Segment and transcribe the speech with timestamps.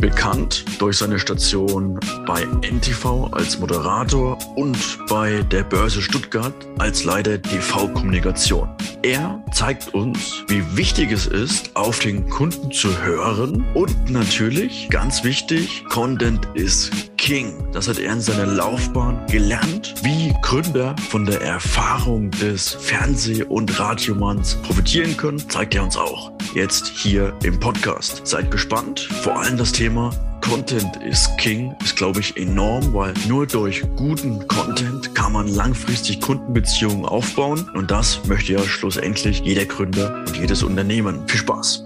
[0.00, 4.78] Bekannt durch seine Station bei NTV als Moderator und
[5.10, 8.68] bei der Börse Stuttgart als Leiter TV-Kommunikation.
[9.02, 15.22] Er zeigt uns, wie wichtig es ist, auf den Kunden zu hören und natürlich, ganz
[15.22, 17.52] wichtig, Content ist King.
[17.72, 23.78] Das hat er in seiner Laufbahn gelernt, wie Gründer von der Erfahrung des Fernseh- und
[23.78, 26.32] Radiomanns profitieren können, zeigt er uns auch.
[26.54, 28.26] Jetzt hier im Podcast.
[28.26, 29.00] Seid gespannt.
[29.22, 30.10] Vor allem das Thema
[30.40, 36.22] Content is King ist, glaube ich, enorm, weil nur durch guten Content kann man langfristig
[36.22, 37.68] Kundenbeziehungen aufbauen.
[37.74, 41.28] Und das möchte ja schlussendlich jeder Gründer und jedes Unternehmen.
[41.28, 41.84] Viel Spaß!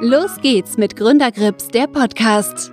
[0.00, 2.72] Los geht's mit Gründergrips, der Podcast.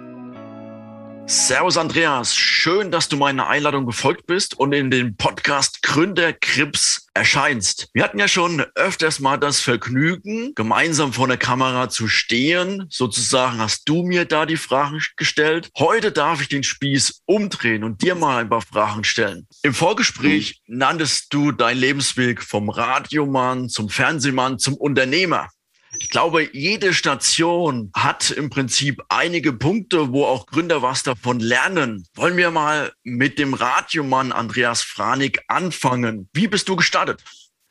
[1.30, 7.10] Servus Andreas, schön, dass du meiner Einladung gefolgt bist und in den Podcast Gründer Krips
[7.14, 7.90] erscheinst.
[7.94, 12.86] Wir hatten ja schon öfters mal das Vergnügen, gemeinsam vor der Kamera zu stehen.
[12.90, 15.70] Sozusagen hast du mir da die Fragen gestellt.
[15.78, 19.48] Heute darf ich den Spieß umdrehen und dir mal ein paar Fragen stellen.
[19.64, 25.50] Im Vorgespräch nanntest du dein Lebensweg vom Radiomann zum Fernsehmann zum Unternehmer.
[26.00, 32.06] Ich glaube, jede Station hat im Prinzip einige Punkte, wo auch Gründer was davon lernen.
[32.14, 36.30] Wollen wir mal mit dem Radiomann Andreas Franig anfangen.
[36.34, 37.24] Wie bist du gestartet?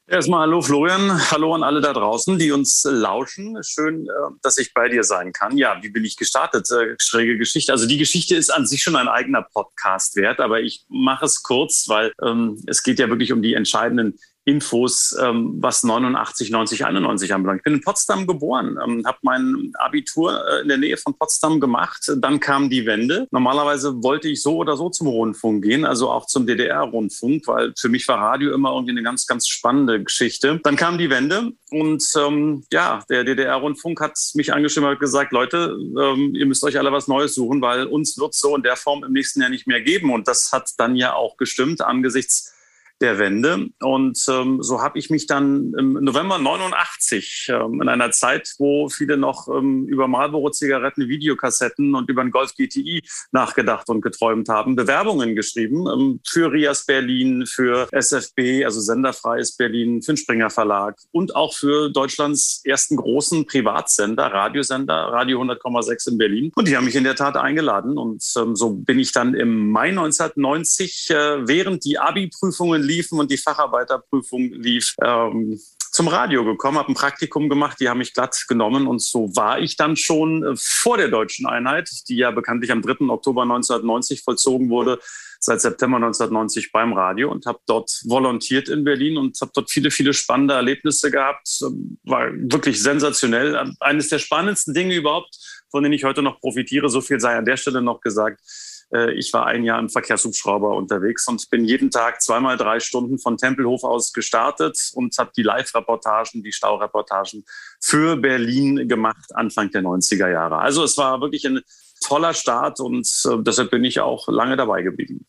[0.09, 3.59] Erstmal hallo Florian, hallo an alle da draußen, die uns lauschen.
[3.63, 5.57] Schön, äh, dass ich bei dir sein kann.
[5.57, 6.69] Ja, wie bin ich gestartet?
[6.71, 7.73] Äh, schräge Geschichte.
[7.73, 11.43] Also die Geschichte ist an sich schon ein eigener Podcast wert, aber ich mache es
[11.43, 14.17] kurz, weil ähm, es geht ja wirklich um die entscheidenden
[14.47, 17.61] Infos, ähm, was 89, 90, 91 anbelangt.
[17.61, 21.59] Ich bin in Potsdam geboren, ähm, habe mein Abitur äh, in der Nähe von Potsdam
[21.59, 22.13] gemacht.
[22.19, 23.27] Dann kam die Wende.
[23.33, 27.89] Normalerweise wollte ich so oder so zum Rundfunk gehen, also auch zum DDR-Rundfunk, weil für
[27.89, 30.61] mich war Radio immer irgendwie eine ganz, ganz spannende Geschichte.
[30.63, 35.77] Dann kam die Wende und ähm, ja, der DDR-Rundfunk hat mich angeschrieben und gesagt, Leute,
[36.01, 39.03] ähm, ihr müsst euch alle was Neues suchen, weil uns wird so in der Form
[39.03, 40.13] im nächsten Jahr nicht mehr geben.
[40.13, 42.53] Und das hat dann ja auch gestimmt angesichts
[43.01, 43.69] der Wende.
[43.81, 48.89] Und ähm, so habe ich mich dann im November 89 ähm, in einer Zeit, wo
[48.89, 53.03] viele noch ähm, über Marlboro-Zigaretten, Videokassetten und über den Golf GTI
[53.33, 60.03] nachgedacht und geträumt haben, Bewerbungen geschrieben ähm, für Rias Berlin, für SFB, also Senderfreies Berlin,
[60.03, 60.17] für
[60.51, 66.53] Verlag und auch für Deutschlands ersten großen Privatsender, Radiosender, Radio 100,6 in Berlin.
[66.55, 67.99] Und die haben mich in der Tat eingeladen.
[67.99, 73.31] Und ähm, so bin ich dann im Mai 1990, äh, während die Abi-Prüfungen liefen und
[73.31, 75.59] die Facharbeiterprüfung lief, ähm,
[75.97, 79.59] zum Radio gekommen, habe ein Praktikum gemacht, die haben mich glatt genommen und so war
[79.59, 83.09] ich dann schon äh, vor der deutschen Einheit, die ja bekanntlich am 3.
[83.09, 84.99] Oktober 1990 vollzogen wurde,
[85.41, 89.91] seit September 1990 beim Radio und habe dort volontiert in Berlin und habe dort viele,
[89.91, 91.49] viele spannende Erlebnisse gehabt.
[91.63, 93.73] Ähm, war wirklich sensationell.
[93.81, 95.35] Eines der spannendsten Dinge überhaupt,
[95.71, 98.43] von denen ich heute noch profitiere, so viel sei an der Stelle noch gesagt
[98.91, 103.37] ich war ein Jahr im Verkehrshubschrauber unterwegs und bin jeden Tag zweimal drei Stunden von
[103.37, 107.45] Tempelhof aus gestartet und habe die Live-Reportagen, die Staureportagen
[107.81, 110.59] für Berlin gemacht, Anfang der 90er Jahre.
[110.59, 111.63] Also es war wirklich ein
[112.01, 115.27] toller Start und äh, deshalb bin ich auch lange dabei geblieben.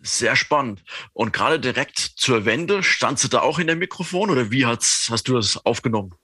[0.00, 0.82] Sehr spannend.
[1.12, 5.08] Und gerade direkt zur Wende, standst du da auch in der Mikrofon oder wie hast,
[5.10, 6.14] hast du das aufgenommen?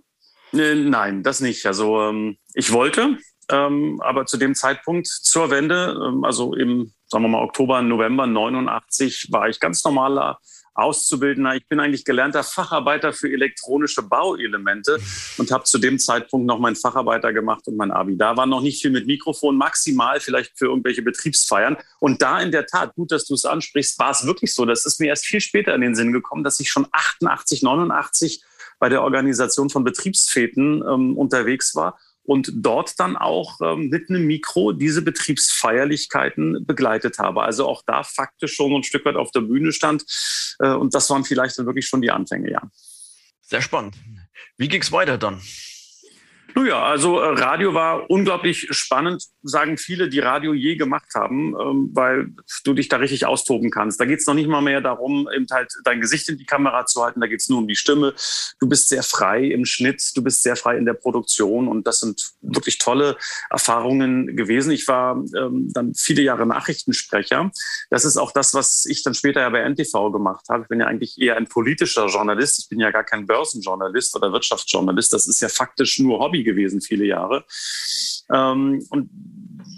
[0.52, 1.66] Äh, nein, das nicht.
[1.66, 3.18] Also ähm, ich wollte,
[3.50, 8.27] ähm, aber zu dem Zeitpunkt zur Wende, ähm, also im, sagen wir mal, Oktober, November
[8.27, 10.38] 89, war ich ganz normaler
[10.75, 11.55] Auszubildender.
[11.55, 14.99] Ich bin eigentlich gelernter Facharbeiter für elektronische Bauelemente
[15.38, 18.16] und habe zu dem Zeitpunkt noch meinen Facharbeiter gemacht und mein Abi.
[18.16, 21.76] Da war noch nicht viel mit Mikrofon, maximal vielleicht für irgendwelche Betriebsfeiern.
[22.00, 24.65] Und da in der Tat, gut, dass du es ansprichst, war es wirklich so.
[24.65, 28.43] Das ist mir erst viel später in den Sinn gekommen, dass ich schon 88, 89
[28.81, 34.26] bei der Organisation von Betriebsfäten ähm, unterwegs war und dort dann auch ähm, mit einem
[34.26, 37.43] Mikro diese Betriebsfeierlichkeiten begleitet habe.
[37.43, 40.05] Also auch da faktisch schon ein Stück weit auf der Bühne stand.
[40.59, 42.62] Äh, und das waren vielleicht dann wirklich schon die Anfänge, ja.
[43.43, 43.97] Sehr spannend.
[44.56, 45.43] Wie ging es weiter dann?
[46.55, 51.55] Nun ja, also äh, Radio war unglaublich spannend sagen viele, die Radio je gemacht haben,
[51.61, 52.32] ähm, weil
[52.64, 54.00] du dich da richtig austoben kannst.
[54.00, 56.87] Da geht es noch nicht mal mehr darum, eben halt dein Gesicht in die Kamera
[56.87, 58.14] zu halten, da geht es nur um die Stimme.
[58.58, 62.00] Du bist sehr frei im Schnitt, du bist sehr frei in der Produktion und das
[62.00, 63.17] sind wirklich tolle
[63.50, 64.73] Erfahrungen gewesen.
[64.73, 67.50] Ich war ähm, dann viele Jahre Nachrichtensprecher.
[67.90, 70.62] Das ist auch das, was ich dann später ja bei NTV gemacht habe.
[70.62, 72.61] Ich bin ja eigentlich eher ein politischer Journalist.
[72.61, 75.12] Ich bin ja gar kein Börsenjournalist oder Wirtschaftsjournalist.
[75.12, 77.44] Das ist ja faktisch nur Hobby gewesen viele Jahre.
[78.32, 79.11] Ähm, und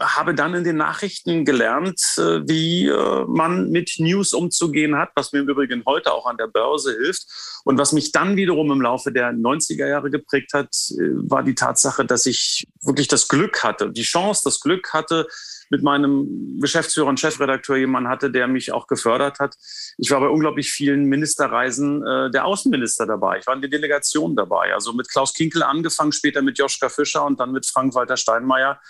[0.00, 5.32] habe dann in den Nachrichten gelernt, äh, wie äh, man mit News umzugehen hat, was
[5.32, 7.26] mir im Übrigen heute auch an der Börse hilft.
[7.64, 11.54] Und was mich dann wiederum im Laufe der 90er Jahre geprägt hat, äh, war die
[11.54, 15.26] Tatsache, dass ich wirklich das Glück hatte, die Chance, das Glück hatte,
[15.70, 19.54] mit meinem Geschäftsführer und Chefredakteur jemanden hatte, der mich auch gefördert hat.
[19.98, 23.38] Ich war bei unglaublich vielen Ministerreisen äh, der Außenminister dabei.
[23.38, 24.74] Ich war in der Delegation dabei.
[24.74, 28.80] Also mit Klaus Kinkel angefangen, später mit Joschka Fischer und dann mit Frank-Walter Steinmeier.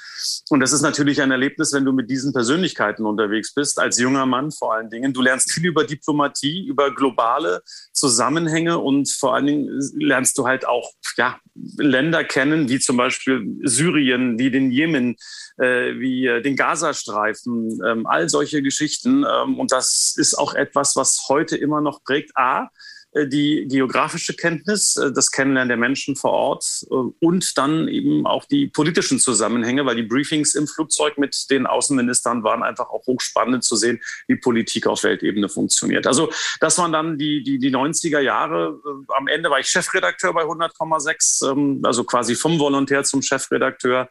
[0.51, 4.27] Und das ist natürlich ein Erlebnis, wenn du mit diesen Persönlichkeiten unterwegs bist, als junger
[4.27, 5.13] Mann vor allen Dingen.
[5.13, 7.63] Du lernst viel über Diplomatie, über globale
[7.93, 11.39] Zusammenhänge und vor allen Dingen lernst du halt auch ja,
[11.79, 15.17] Länder kennen, wie zum Beispiel Syrien, wie den Jemen,
[15.59, 19.25] äh, wie äh, den Gazastreifen, ähm, all solche Geschichten.
[19.25, 22.33] Ähm, und das ist auch etwas, was heute immer noch prägt.
[22.37, 22.71] A,
[23.13, 28.27] äh, die geografische Kenntnis, äh, das Kennenlernen der Menschen vor Ort äh, und dann eben
[28.27, 33.07] auch die politischen Zusammenhänge, weil die Briefings im Flugzeug mit den Außenministern waren einfach auch
[33.07, 36.07] hochspannend zu sehen, wie Politik auf Weltebene funktioniert.
[36.07, 36.31] Also
[36.61, 38.81] das waren dann die, die, die 90er Jahre.
[39.17, 44.09] Am Ende war ich Chefredakteur bei 100,6, ähm, also quasi vom Volontär zum Chefredakteur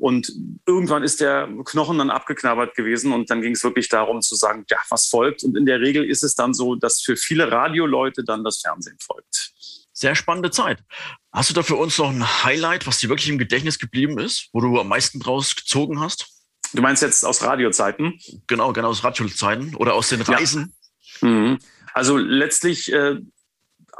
[0.00, 0.32] und
[0.66, 4.64] irgendwann ist der Knochen dann abgeknabbert gewesen und dann ging es wirklich darum zu sagen,
[4.70, 5.44] ja, was folgt?
[5.44, 8.96] Und in der Regel ist es dann so, dass für viele Radioleute dann das Fernsehen
[9.00, 9.52] folgt.
[9.92, 10.82] Sehr spannende Zeit.
[11.30, 14.48] Hast du da für uns noch ein Highlight, was dir wirklich im Gedächtnis geblieben ist,
[14.54, 16.26] wo du am meisten draus gezogen hast?
[16.72, 18.18] Du meinst jetzt aus Radiozeiten?
[18.46, 20.74] Genau, genau aus Radiozeiten oder aus den Reisen?
[21.20, 21.28] Ja.
[21.28, 21.58] Mhm.
[21.92, 23.16] Also letztlich äh,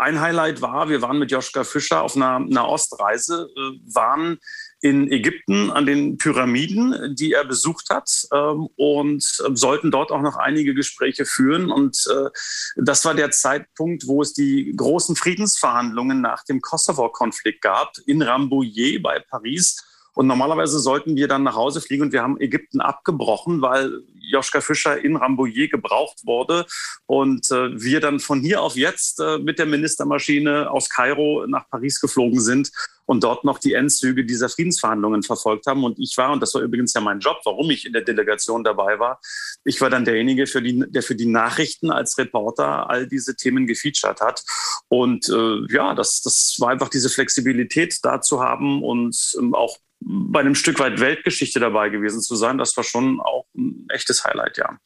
[0.01, 4.39] ein Highlight war, wir waren mit Joschka Fischer auf einer, einer Ostreise, äh, waren
[4.81, 10.23] in Ägypten an den Pyramiden, die er besucht hat ähm, und äh, sollten dort auch
[10.23, 11.71] noch einige Gespräche führen.
[11.71, 12.31] Und äh,
[12.77, 19.03] das war der Zeitpunkt, wo es die großen Friedensverhandlungen nach dem Kosovo-Konflikt gab in Rambouillet
[19.03, 19.85] bei Paris.
[20.15, 24.61] Und normalerweise sollten wir dann nach Hause fliegen und wir haben Ägypten abgebrochen, weil Joschka
[24.61, 26.67] Fischer in Rambouillet gebraucht wurde
[27.07, 31.69] und äh, wir dann von hier auf jetzt äh, mit der Ministermaschine aus Kairo nach
[31.69, 32.71] Paris geflogen sind
[33.11, 35.83] und dort noch die Endzüge dieser Friedensverhandlungen verfolgt haben.
[35.83, 38.63] Und ich war, und das war übrigens ja mein Job, warum ich in der Delegation
[38.63, 39.21] dabei war,
[39.65, 43.67] ich war dann derjenige, für die, der für die Nachrichten als Reporter all diese Themen
[43.67, 44.45] gefeatured hat.
[44.91, 49.79] Und äh, ja, das, das war einfach diese Flexibilität da zu haben und ähm, auch
[50.01, 54.25] bei einem Stück weit Weltgeschichte dabei gewesen zu sein, das war schon auch ein echtes
[54.25, 54.79] Highlight, ja.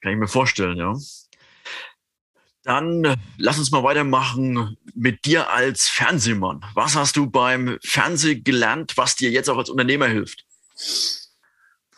[0.00, 0.94] Kann ich mir vorstellen, ja.
[2.62, 6.64] Dann äh, lass uns mal weitermachen mit dir als Fernsehmann.
[6.74, 10.44] Was hast du beim Fernsehen gelernt, was dir jetzt auch als Unternehmer hilft?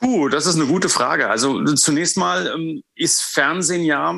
[0.05, 1.31] Puh, das ist eine gute Frage.
[1.31, 4.15] Also zunächst mal ähm, ist Fernsehen ja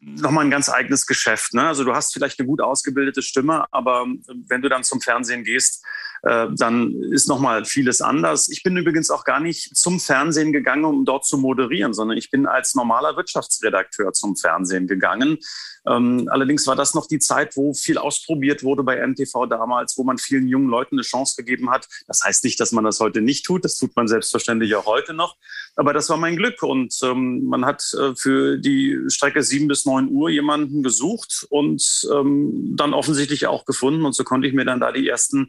[0.00, 1.52] nochmal ein ganz eigenes Geschäft.
[1.52, 1.66] Ne?
[1.66, 4.06] Also du hast vielleicht eine gut ausgebildete Stimme, aber
[4.48, 5.84] wenn du dann zum Fernsehen gehst,
[6.22, 8.48] äh, dann ist nochmal vieles anders.
[8.48, 12.30] Ich bin übrigens auch gar nicht zum Fernsehen gegangen, um dort zu moderieren, sondern ich
[12.30, 15.38] bin als normaler Wirtschaftsredakteur zum Fernsehen gegangen.
[15.86, 20.04] Ähm, allerdings war das noch die Zeit, wo viel ausprobiert wurde bei MTV damals, wo
[20.04, 21.88] man vielen jungen Leuten eine Chance gegeben hat.
[22.06, 23.64] Das heißt nicht, dass man das heute nicht tut.
[23.64, 25.36] Das tut man selbstverständlich auch heute noch.
[25.76, 26.62] Aber das war mein Glück.
[26.62, 32.06] Und ähm, man hat äh, für die Strecke sieben bis neun Uhr jemanden gesucht und
[32.12, 34.04] ähm, dann offensichtlich auch gefunden.
[34.04, 35.48] Und so konnte ich mir dann da die ersten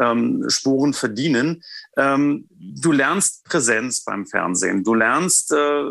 [0.00, 1.62] ähm, Spuren verdienen.
[1.96, 4.84] Ähm, du lernst Präsenz beim Fernsehen.
[4.84, 5.82] Du lernst äh,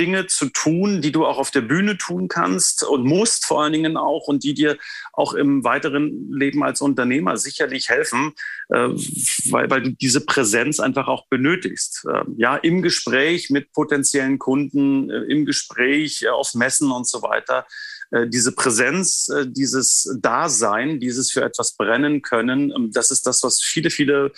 [0.00, 3.74] Dinge zu tun, die du auch auf der Bühne tun kannst und musst vor allen
[3.74, 4.78] Dingen auch und die dir
[5.12, 8.32] auch im weiteren Leben als Unternehmer sicherlich helfen,
[8.70, 8.88] äh,
[9.50, 12.06] weil, weil du diese Präsenz einfach auch benötigst.
[12.10, 17.20] Äh, ja, im Gespräch mit potenziellen Kunden, äh, im Gespräch äh, auf Messen und so
[17.20, 17.66] weiter
[18.28, 23.60] diese Präsenz, äh, dieses Dasein, dieses für etwas brennen können, ähm, das ist das, was
[23.60, 24.32] viele, viele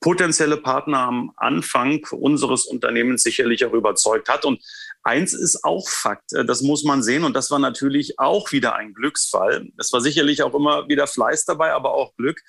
[0.00, 4.44] potenzielle Partner am Anfang unseres Unternehmens sicherlich auch überzeugt hat.
[4.44, 4.62] Und
[5.02, 7.24] eins ist auch Fakt, äh, das muss man sehen.
[7.24, 9.68] Und das war natürlich auch wieder ein Glücksfall.
[9.78, 12.40] Es war sicherlich auch immer wieder Fleiß dabei, aber auch Glück.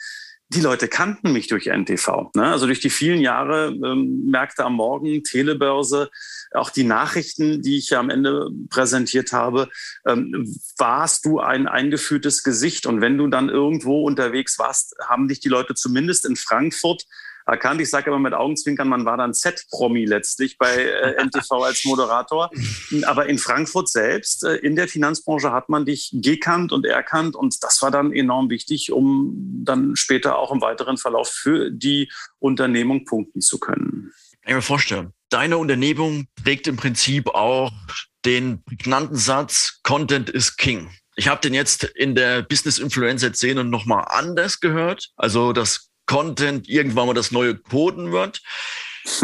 [0.50, 2.32] Die Leute kannten mich durch NTV.
[2.36, 2.46] Ne?
[2.48, 6.10] Also durch die vielen Jahre ähm, Märkte am Morgen, Telebörse,
[6.51, 9.68] auch die Nachrichten, die ich ja am Ende präsentiert habe,
[10.06, 12.86] ähm, warst du ein eingeführtes Gesicht.
[12.86, 17.04] Und wenn du dann irgendwo unterwegs warst, haben dich die Leute zumindest in Frankfurt
[17.48, 17.82] erkannt.
[17.82, 22.50] Ich sage immer mit Augenzwinkern, man war dann Z-Promi letztlich bei äh, NTV als Moderator.
[23.06, 27.36] Aber in Frankfurt selbst, äh, in der Finanzbranche, hat man dich gekannt und erkannt.
[27.36, 32.12] Und das war dann enorm wichtig, um dann später auch im weiteren Verlauf für die
[32.39, 34.12] Unternehmung punkten zu können.
[34.46, 37.72] Ich mir vorstellen, deine Unternehmung trägt im Prinzip auch
[38.25, 40.89] den prägnanten Satz, Content is King.
[41.16, 45.10] Ich habe den jetzt in der Business Influencer Szene nochmal anders gehört.
[45.18, 48.42] Also, dass Content irgendwann mal das neue Coden wird.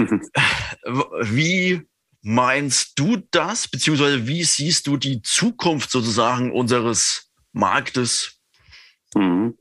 [1.22, 1.82] wie
[2.22, 3.68] meinst du das?
[3.68, 8.40] Beziehungsweise wie siehst du die Zukunft sozusagen unseres Marktes?
[9.16, 9.58] Mhm.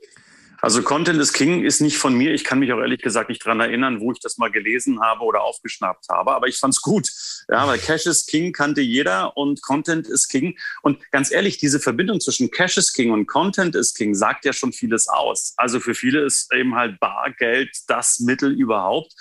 [0.65, 2.33] Also Content is King ist nicht von mir.
[2.33, 5.25] Ich kann mich auch ehrlich gesagt nicht dran erinnern, wo ich das mal gelesen habe
[5.25, 6.31] oder aufgeschnappt habe.
[6.31, 7.11] Aber ich fand's gut.
[7.49, 10.57] Ja, weil Cash is King kannte jeder und Content is King.
[10.83, 14.53] Und ganz ehrlich, diese Verbindung zwischen Cash is King und Content is King sagt ja
[14.53, 15.55] schon vieles aus.
[15.57, 19.15] Also für viele ist eben halt Bargeld das Mittel überhaupt.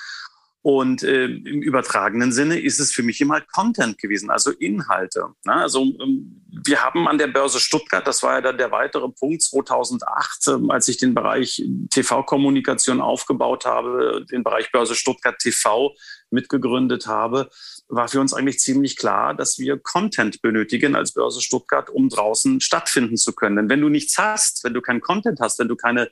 [0.63, 5.25] Und äh, im übertragenen Sinne ist es für mich immer Content gewesen, also Inhalte.
[5.43, 5.53] Ne?
[5.53, 9.41] Also ähm, wir haben an der Börse Stuttgart, das war ja dann der weitere Punkt
[9.41, 15.95] 2008, äh, als ich den Bereich TV-Kommunikation aufgebaut habe, den Bereich Börse Stuttgart TV
[16.29, 17.49] mitgegründet habe,
[17.91, 22.61] war für uns eigentlich ziemlich klar, dass wir Content benötigen als Börse Stuttgart, um draußen
[22.61, 23.57] stattfinden zu können.
[23.57, 26.09] Denn wenn du nichts hast, wenn du keinen Content hast, wenn du keine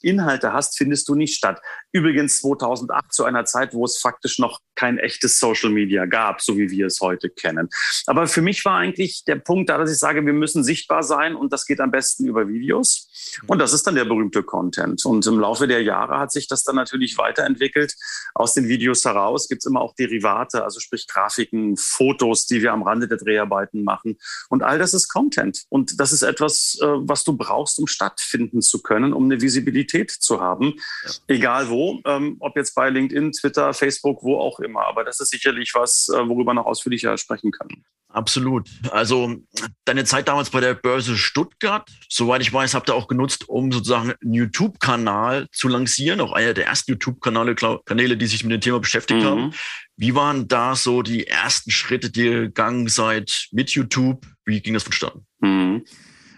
[0.00, 1.60] Inhalte hast, findest du nicht statt.
[1.92, 6.56] Übrigens 2008 zu einer Zeit, wo es faktisch noch kein echtes Social Media gab, so
[6.56, 7.68] wie wir es heute kennen.
[8.06, 11.34] Aber für mich war eigentlich der Punkt da, dass ich sage, wir müssen sichtbar sein
[11.34, 13.08] und das geht am besten über Videos.
[13.46, 15.04] Und das ist dann der berühmte Content.
[15.04, 17.94] Und im Laufe der Jahre hat sich das dann natürlich weiterentwickelt.
[18.34, 22.72] Aus den Videos heraus gibt es immer auch Derivate, also sprich Grafiken, Fotos, die wir
[22.72, 24.18] am Rande der Dreharbeiten machen.
[24.48, 25.64] Und all das ist Content.
[25.68, 30.10] Und das ist etwas, äh, was du brauchst, um stattfinden zu können, um eine Visibilität
[30.10, 30.74] zu haben.
[31.04, 31.10] Ja.
[31.26, 34.86] Egal wo, ähm, ob jetzt bei LinkedIn, Twitter, Facebook, wo auch immer.
[34.86, 37.84] Aber das ist sicherlich was, äh, worüber noch ausführlicher sprechen können.
[38.10, 38.68] Absolut.
[38.90, 39.36] Also
[39.84, 43.70] deine Zeit damals bei der Börse Stuttgart, soweit ich weiß, habt ihr auch genutzt, um
[43.70, 48.60] sozusagen einen YouTube-Kanal zu lancieren, auch einer der ersten YouTube-Kanäle, Kanäle, die sich mit dem
[48.62, 49.26] Thema beschäftigt mhm.
[49.26, 49.54] haben.
[49.98, 54.24] Wie waren da so die ersten Schritte, die ihr gegangen seid mit YouTube?
[54.44, 55.26] Wie ging das vonstatten?
[55.40, 55.84] Mhm.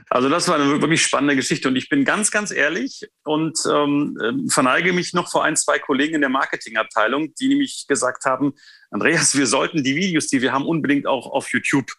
[0.08, 4.18] Also das war eine wirklich spannende Geschichte und ich bin ganz, ganz ehrlich und ähm,
[4.24, 8.54] ähm verneige mich noch vor ein, zwei Kollegen in der Marketingabteilung, die nämlich gesagt haben,
[8.90, 11.92] Andreas, wir sollten die Videos, die wir haben, unbedingt auch auf YouTube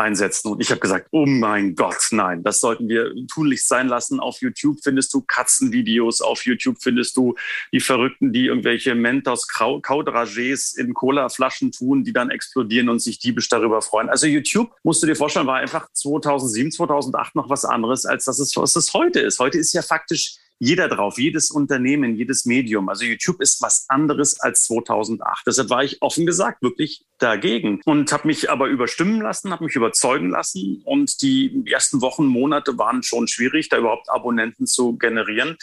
[0.00, 0.50] einsetzen.
[0.50, 4.18] Und ich habe gesagt, oh mein Gott, nein, das sollten wir tunlichst sein lassen.
[4.18, 7.34] Auf YouTube findest du Katzenvideos, auf YouTube findest du
[7.72, 13.48] die Verrückten, die irgendwelche Mentos Kaudragés in Colaflaschen tun, die dann explodieren und sich diebisch
[13.48, 14.08] darüber freuen.
[14.08, 18.38] Also YouTube, musst du dir vorstellen, war einfach 2007, 2008 noch was anderes, als das
[18.38, 19.38] es, was es heute ist.
[19.38, 22.88] Heute ist ja faktisch jeder drauf, jedes Unternehmen, jedes Medium.
[22.88, 25.46] Also YouTube ist was anderes als 2008.
[25.46, 29.76] Deshalb war ich offen gesagt wirklich dagegen und habe mich aber überstimmen lassen, habe mich
[29.76, 30.82] überzeugen lassen.
[30.84, 35.56] Und die ersten Wochen, Monate waren schon schwierig, da überhaupt Abonnenten zu generieren.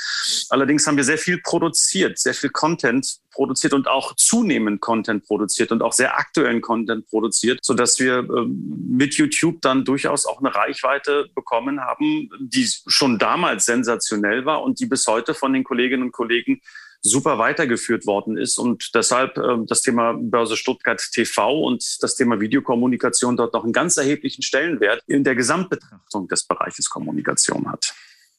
[0.50, 5.72] Allerdings haben wir sehr viel produziert, sehr viel Content produziert und auch zunehmend Content produziert
[5.72, 10.40] und auch sehr aktuellen Content produziert, so dass wir ähm, mit YouTube dann durchaus auch
[10.40, 15.64] eine Reichweite bekommen haben, die schon damals sensationell war und die bis heute von den
[15.64, 16.62] Kolleginnen und Kollegen
[17.02, 22.40] super weitergeführt worden ist und deshalb äh, das Thema Börse Stuttgart TV und das Thema
[22.40, 27.94] Videokommunikation dort noch einen ganz erheblichen Stellenwert in der Gesamtbetrachtung des Bereiches Kommunikation hat.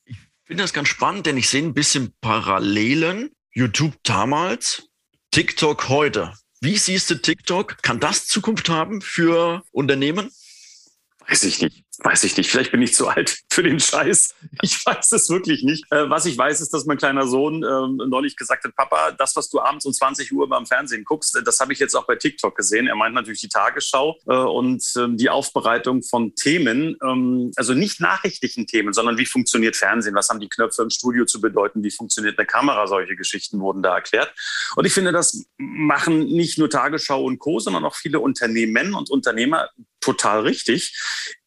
[0.04, 3.30] Ich finde das ganz spannend, denn ich sehe ein bisschen Parallelen.
[3.52, 4.88] YouTube damals
[5.30, 6.32] TikTok heute.
[6.60, 7.82] Wie siehst du TikTok?
[7.82, 10.30] Kann das Zukunft haben für Unternehmen?
[11.26, 11.84] Weiß ich nicht.
[12.00, 12.48] Weiß ich nicht.
[12.48, 14.34] Vielleicht bin ich zu alt für den Scheiß.
[14.62, 15.84] Ich weiß es wirklich nicht.
[15.90, 19.34] Äh, was ich weiß, ist, dass mein kleiner Sohn ähm, neulich gesagt hat, Papa, das,
[19.34, 22.06] was du abends um 20 Uhr beim Fernsehen guckst, äh, das habe ich jetzt auch
[22.06, 22.86] bei TikTok gesehen.
[22.86, 28.00] Er meint natürlich die Tagesschau äh, und ähm, die Aufbereitung von Themen, ähm, also nicht
[28.00, 30.14] nachrichtlichen Themen, sondern wie funktioniert Fernsehen?
[30.14, 31.82] Was haben die Knöpfe im Studio zu bedeuten?
[31.82, 32.86] Wie funktioniert eine Kamera?
[32.86, 34.32] Solche Geschichten wurden da erklärt.
[34.76, 39.10] Und ich finde, das machen nicht nur Tagesschau und Co., sondern auch viele Unternehmen und
[39.10, 39.68] Unternehmer
[40.00, 40.96] total richtig.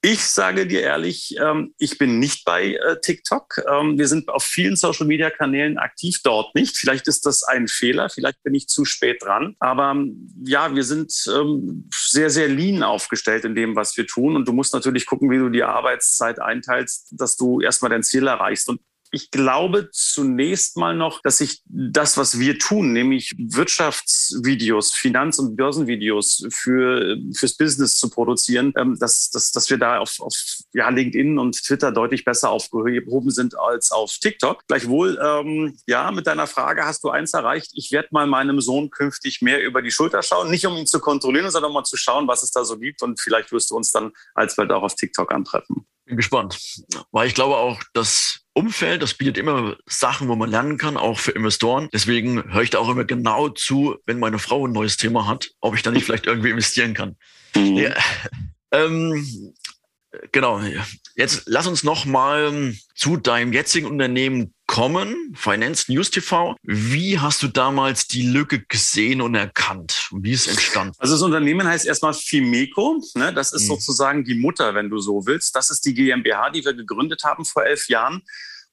[0.04, 3.62] Ich sage dir ehrlich, ähm, ich bin nicht bei äh, TikTok.
[3.72, 6.76] Ähm, wir sind auf vielen Social-Media-Kanälen aktiv, dort nicht.
[6.76, 9.56] Vielleicht ist das ein Fehler, vielleicht bin ich zu spät dran.
[9.60, 14.36] Aber ähm, ja, wir sind sehr, sehr lean aufgestellt in dem, was wir tun.
[14.36, 18.26] Und du musst natürlich gucken, wie du die Arbeitszeit einteilst, dass du erstmal dein Ziel
[18.26, 18.70] erreichst.
[18.70, 18.82] Und
[19.12, 25.56] ich glaube zunächst mal noch, dass sich das, was wir tun, nämlich Wirtschaftsvideos, Finanz- und
[25.56, 30.34] Börsenvideos für, fürs Business zu produzieren, ähm, dass, dass, dass wir da auf, auf
[30.74, 34.66] ja, LinkedIn und Twitter deutlich besser aufgehoben sind als auf TikTok.
[34.68, 37.72] Gleichwohl, ähm, ja, mit deiner Frage hast du eins erreicht.
[37.74, 41.00] Ich werde mal meinem Sohn künftig mehr über die Schulter schauen, nicht um ihn zu
[41.00, 43.02] kontrollieren, sondern mal zu schauen, was es da so gibt.
[43.02, 45.86] Und vielleicht wirst du uns dann alsbald auch auf TikTok antreffen.
[46.12, 46.60] Bin gespannt,
[47.14, 51.18] weil ich glaube auch, dass Umfeld, das bietet immer Sachen, wo man lernen kann, auch
[51.18, 51.88] für Investoren.
[51.94, 55.52] Deswegen höre ich da auch immer genau zu, wenn meine Frau ein neues Thema hat,
[55.62, 57.16] ob ich da nicht vielleicht irgendwie investieren kann.
[57.56, 57.78] Mhm.
[57.78, 57.96] Ja.
[58.72, 59.54] Ähm,
[60.34, 60.62] genau.
[61.16, 66.56] Jetzt lass uns noch mal zu deinem jetzigen Unternehmen kommen, Finance News TV.
[66.64, 70.08] Wie hast du damals die Lücke gesehen und erkannt?
[70.14, 70.94] Wie ist es entstanden?
[70.98, 73.04] Also das Unternehmen heißt erstmal Fimeco.
[73.16, 73.34] Ne?
[73.34, 73.68] Das ist mhm.
[73.68, 75.58] sozusagen die Mutter, wenn du so willst.
[75.58, 78.22] Das ist die GmbH, die wir gegründet haben vor elf Jahren.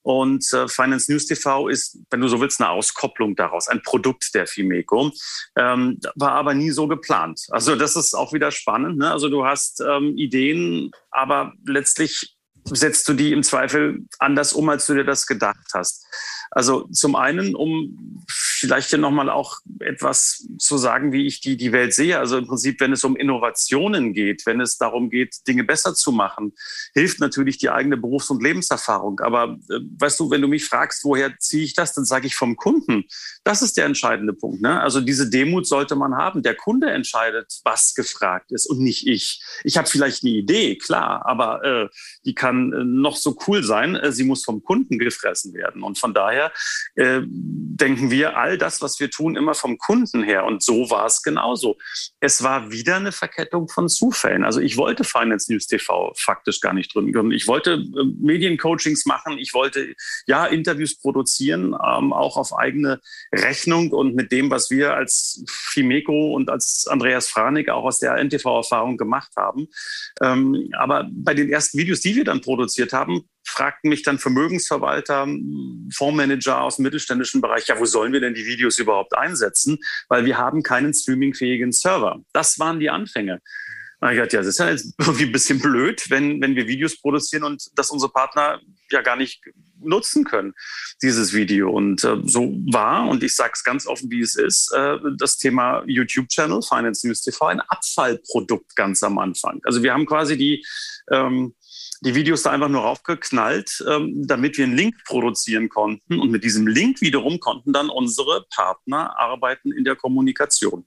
[0.02, 4.32] Und äh, Finance News TV ist, wenn du so willst, eine Auskopplung daraus, ein Produkt
[4.36, 5.10] der Fimeco,
[5.56, 7.40] ähm, war aber nie so geplant.
[7.50, 8.98] Also das ist auch wieder spannend.
[8.98, 9.10] Ne?
[9.10, 12.37] Also du hast ähm, Ideen, aber letztlich
[12.72, 16.06] setzt du die im Zweifel anders um, als du dir das gedacht hast.
[16.50, 21.72] Also zum einen, um vielleicht hier nochmal auch etwas zu sagen, wie ich die, die
[21.72, 22.18] Welt sehe.
[22.18, 26.10] Also im Prinzip, wenn es um Innovationen geht, wenn es darum geht, Dinge besser zu
[26.10, 26.54] machen,
[26.94, 29.20] hilft natürlich die eigene Berufs- und Lebenserfahrung.
[29.20, 32.34] Aber äh, weißt du, wenn du mich fragst, woher ziehe ich das, dann sage ich
[32.34, 33.04] vom Kunden.
[33.48, 34.60] Das ist der entscheidende Punkt.
[34.60, 34.78] Ne?
[34.78, 36.42] Also diese Demut sollte man haben.
[36.42, 39.42] Der Kunde entscheidet, was gefragt ist und nicht ich.
[39.64, 41.88] Ich habe vielleicht eine Idee, klar, aber äh,
[42.26, 43.96] die kann äh, noch so cool sein.
[43.96, 45.82] Äh, sie muss vom Kunden gefressen werden.
[45.82, 46.52] Und von daher
[46.96, 50.44] äh, denken wir, all das, was wir tun, immer vom Kunden her.
[50.44, 51.78] Und so war es genauso.
[52.20, 54.44] Es war wieder eine Verkettung von Zufällen.
[54.44, 57.32] Also ich wollte Finance News TV faktisch gar nicht gründen.
[57.32, 59.38] Ich wollte äh, Mediencoachings machen.
[59.38, 59.94] Ich wollte
[60.26, 63.00] ja Interviews produzieren, ähm, auch auf eigene
[63.42, 68.16] Rechnung und mit dem, was wir als Fimeco und als Andreas Franig auch aus der
[68.16, 69.68] NTV-Erfahrung gemacht haben.
[70.22, 75.26] Ähm, aber bei den ersten Videos, die wir dann produziert haben, fragten mich dann Vermögensverwalter,
[75.94, 79.78] Fondsmanager aus dem mittelständischen Bereich, ja, wo sollen wir denn die Videos überhaupt einsetzen?
[80.08, 82.20] Weil wir haben keinen streamingfähigen Server.
[82.32, 83.40] Das waren die Anfänge.
[84.00, 86.68] Und ich dachte, ja, das ist ja jetzt irgendwie ein bisschen blöd, wenn, wenn wir
[86.68, 89.42] Videos produzieren und das unsere Partner ja gar nicht
[89.80, 90.54] nutzen können,
[91.02, 91.70] dieses Video.
[91.70, 95.38] Und äh, so war, und ich sage es ganz offen, wie es ist, äh, das
[95.38, 99.60] Thema YouTube-Channel, Finance News TV, ein Abfallprodukt ganz am Anfang.
[99.64, 100.64] Also wir haben quasi die,
[101.10, 101.54] ähm,
[102.02, 106.20] die Videos da einfach nur raufgeknallt, ähm, damit wir einen Link produzieren konnten.
[106.20, 110.84] Und mit diesem Link wiederum konnten dann unsere Partner arbeiten in der Kommunikation.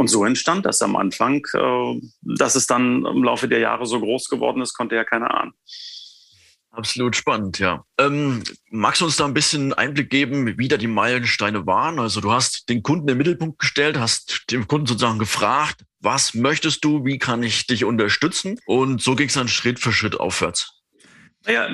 [0.00, 1.44] Und so entstand das am Anfang.
[1.52, 5.34] Äh, dass es dann im Laufe der Jahre so groß geworden ist, konnte ja keiner
[5.34, 5.52] ahnen.
[6.70, 7.84] Absolut spannend, ja.
[7.98, 11.98] Ähm, magst du uns da ein bisschen Einblick geben, wie da die Meilensteine waren?
[11.98, 16.82] Also du hast den Kunden im Mittelpunkt gestellt, hast dem Kunden sozusagen gefragt, was möchtest
[16.82, 18.58] du, wie kann ich dich unterstützen?
[18.64, 20.79] Und so ging es dann Schritt für Schritt aufwärts.
[21.46, 21.68] Naja,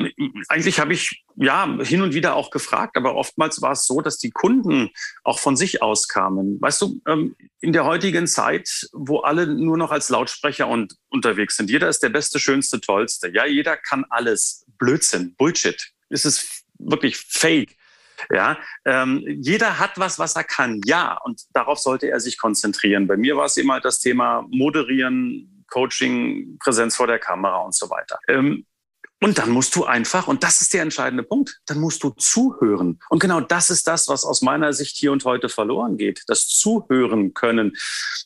[0.49, 4.19] eigentlich habe ich ja hin und wieder auch gefragt, aber oftmals war es so, dass
[4.19, 4.91] die Kunden
[5.25, 6.61] auch von sich aus kamen.
[6.61, 11.57] Weißt du, ähm, in der heutigen Zeit, wo alle nur noch als Lautsprecher und unterwegs
[11.57, 13.29] sind, jeder ist der Beste, Schönste, Tollste.
[13.29, 14.65] Ja, jeder kann alles.
[14.79, 15.91] Blödsinn, Bullshit.
[16.11, 17.77] Es ist wirklich fake.
[18.33, 20.81] Ja, ähm, jeder hat was, was er kann.
[20.85, 23.07] Ja, und darauf sollte er sich konzentrieren.
[23.07, 27.91] Bei mir war es immer das Thema Moderieren, Coaching, Präsenz vor der Kamera und so
[27.91, 28.19] weiter.
[28.29, 28.65] Ähm,
[29.23, 33.01] und dann musst du einfach, und das ist der entscheidende Punkt, dann musst du zuhören.
[33.09, 36.23] Und genau das ist das, was aus meiner Sicht hier und heute verloren geht.
[36.27, 37.73] Das Zuhören können.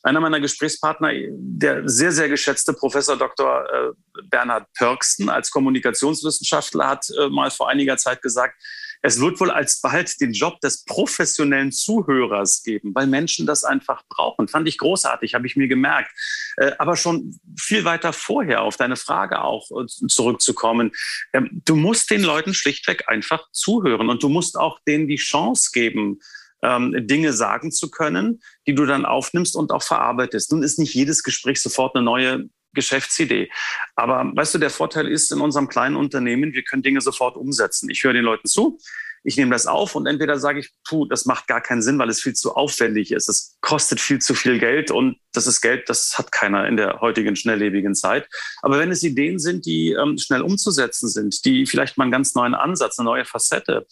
[0.02, 3.64] Einer meiner Gesprächspartner, der sehr, sehr geschätzte Professor Dr.
[3.72, 3.92] Äh,
[4.24, 8.60] Bernhard Pörksten als Kommunikationswissenschaftler hat äh, mal vor einiger Zeit gesagt,
[9.02, 14.48] es wird wohl alsbald den Job des professionellen Zuhörers geben, weil Menschen das einfach brauchen.
[14.48, 16.10] Fand ich großartig, habe ich mir gemerkt.
[16.56, 20.92] Äh, aber schon viel weiter vorher auf deine Frage auch äh, zurückzukommen.
[21.32, 25.70] Ähm, du musst den Leuten schlichtweg einfach zuhören und du musst auch denen die Chance
[25.72, 26.20] geben,
[26.62, 30.52] ähm, Dinge sagen zu können, die du dann aufnimmst und auch verarbeitest.
[30.52, 33.50] Nun ist nicht jedes Gespräch sofort eine neue Geschäftsidee.
[33.96, 37.90] Aber weißt du, der Vorteil ist in unserem kleinen Unternehmen, wir können Dinge sofort umsetzen.
[37.90, 38.78] Ich höre den Leuten zu,
[39.22, 42.08] ich nehme das auf und entweder sage ich, puh, das macht gar keinen Sinn, weil
[42.08, 43.28] es viel zu aufwendig ist.
[43.28, 47.00] Es kostet viel zu viel Geld und das ist Geld, das hat keiner in der
[47.00, 48.28] heutigen schnelllebigen Zeit.
[48.62, 52.34] Aber wenn es Ideen sind, die ähm, schnell umzusetzen sind, die vielleicht mal einen ganz
[52.34, 53.86] neuen Ansatz, eine neue Facette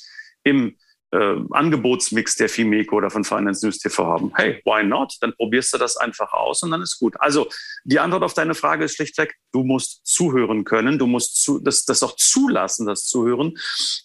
[0.44, 0.76] im
[1.10, 4.32] äh, Angebotsmix der FIMECO oder von Finance News TV haben.
[4.34, 5.16] Hey, why not?
[5.20, 7.14] Dann probierst du das einfach aus und dann ist gut.
[7.20, 7.48] Also
[7.84, 11.84] die Antwort auf deine Frage ist schlichtweg, du musst zuhören können, du musst zu, das,
[11.84, 13.56] das auch zulassen, das Zuhören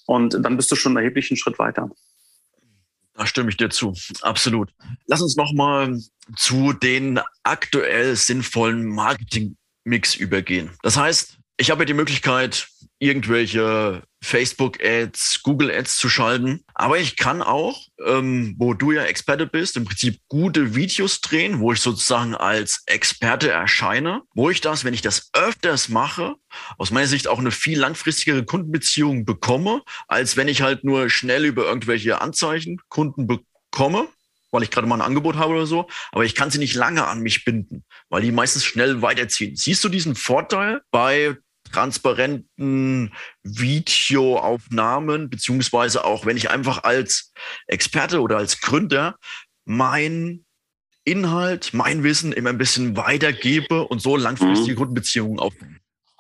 [0.06, 1.90] und dann bist du schon einen erheblichen Schritt weiter.
[3.16, 4.74] Da stimme ich dir zu, absolut.
[5.06, 6.00] Lass uns noch mal
[6.36, 10.72] zu den aktuell sinnvollen Marketingmix übergehen.
[10.82, 12.68] Das heißt, ich habe die Möglichkeit,
[13.00, 16.64] irgendwelche Facebook-Ads, Google-Ads zu schalten.
[16.74, 21.60] Aber ich kann auch, ähm, wo du ja Experte bist, im Prinzip gute Videos drehen,
[21.60, 26.36] wo ich sozusagen als Experte erscheine, wo ich das, wenn ich das öfters mache,
[26.78, 31.44] aus meiner Sicht auch eine viel langfristigere Kundenbeziehung bekomme, als wenn ich halt nur schnell
[31.44, 34.08] über irgendwelche Anzeichen Kunden bekomme
[34.54, 37.06] weil ich gerade mal ein Angebot habe oder so, aber ich kann sie nicht lange
[37.06, 39.56] an mich binden, weil die meistens schnell weiterziehen.
[39.56, 41.36] Siehst du diesen Vorteil bei
[41.72, 47.34] transparenten Videoaufnahmen, beziehungsweise auch, wenn ich einfach als
[47.68, 49.16] Experte oder als Gründer
[49.66, 50.46] mein
[51.04, 54.78] Inhalt, mein Wissen immer ein bisschen weitergebe und so langfristige mhm.
[54.78, 55.80] Kundenbeziehungen aufbauen?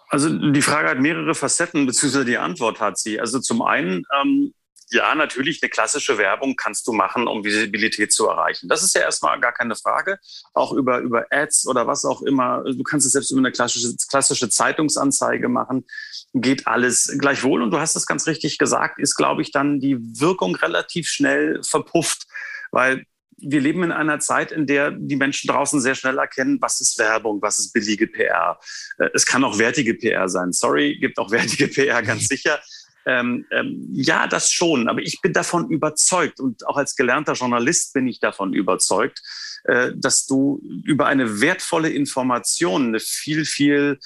[0.09, 3.19] Also die Frage hat mehrere Facetten, beziehungsweise die Antwort hat sie.
[3.19, 4.53] Also zum einen ähm,
[4.93, 8.67] ja, natürlich eine klassische Werbung kannst du machen, um Visibilität zu erreichen.
[8.67, 10.19] Das ist ja erstmal gar keine Frage.
[10.53, 12.63] Auch über, über Ads oder was auch immer.
[12.63, 15.85] Du kannst es selbst über eine klassische, klassische Zeitungsanzeige machen.
[16.33, 17.61] Geht alles gleichwohl.
[17.61, 21.61] Und du hast es ganz richtig gesagt, ist, glaube ich, dann die Wirkung relativ schnell
[21.63, 22.27] verpufft.
[22.71, 23.05] Weil
[23.37, 26.97] wir leben in einer Zeit, in der die Menschen draußen sehr schnell erkennen, was ist
[26.97, 28.59] Werbung, was ist billige PR.
[28.97, 30.51] Äh, es kann auch wertige PR sein.
[30.53, 32.59] Sorry, gibt auch wertige PR, ganz sicher.
[33.05, 37.93] Ähm, ähm, ja, das schon, aber ich bin davon überzeugt und auch als gelernter Journalist
[37.93, 39.21] bin ich davon überzeugt,
[39.65, 43.99] äh, dass du über eine wertvolle Information eine viel, viel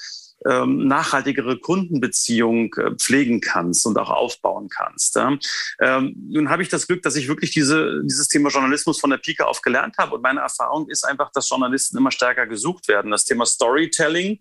[0.46, 5.16] ähm, nachhaltigere Kundenbeziehung äh, pflegen kannst und auch aufbauen kannst.
[5.16, 5.36] Ja.
[5.80, 9.18] Ähm, nun habe ich das Glück, dass ich wirklich diese, dieses Thema Journalismus von der
[9.18, 13.10] Pike auf gelernt habe und meine Erfahrung ist einfach, dass Journalisten immer stärker gesucht werden.
[13.10, 14.38] Das Thema Storytelling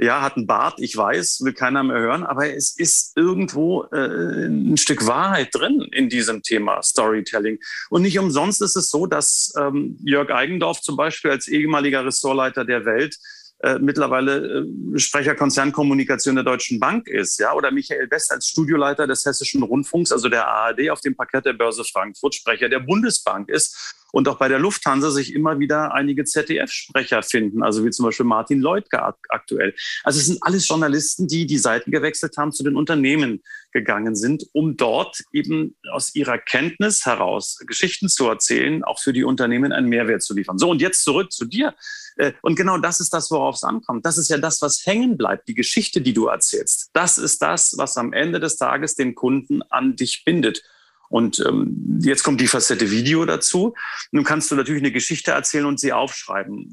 [0.00, 4.46] ja, hat einen Bart, ich weiß, will keiner mehr hören, aber es ist irgendwo äh,
[4.46, 7.58] ein Stück Wahrheit drin in diesem Thema Storytelling.
[7.90, 12.64] Und nicht umsonst ist es so, dass ähm, Jörg Eigendorf zum Beispiel als ehemaliger Ressortleiter
[12.64, 13.16] der Welt
[13.60, 19.08] äh, mittlerweile äh, Sprecher Konzernkommunikation der Deutschen Bank ist, ja, oder Michael Best als Studioleiter
[19.08, 23.48] des Hessischen Rundfunks, also der ARD auf dem Parkett der Börse Frankfurt, Sprecher der Bundesbank
[23.48, 28.04] ist und auch bei der Lufthansa sich immer wieder einige ZDF-Sprecher finden, also wie zum
[28.04, 29.76] Beispiel Martin Leutke aktuell.
[30.02, 34.44] Also es sind alles Journalisten, die die Seiten gewechselt haben, zu den Unternehmen gegangen sind,
[34.52, 39.88] um dort eben aus ihrer Kenntnis heraus Geschichten zu erzählen, auch für die Unternehmen einen
[39.88, 40.58] Mehrwert zu liefern.
[40.58, 41.76] So, und jetzt zurück zu dir.
[42.16, 44.04] Äh, und genau das ist das, worauf es ankommt.
[44.04, 46.90] Das ist ja das, was hängen bleibt, die Geschichte, die du erzählst.
[46.92, 50.64] Das ist das, was am Ende des Tages den Kunden an dich bindet.
[51.08, 53.74] Und ähm, jetzt kommt die Facette Video dazu.
[54.10, 56.70] Nun kannst du natürlich eine Geschichte erzählen und sie aufschreiben.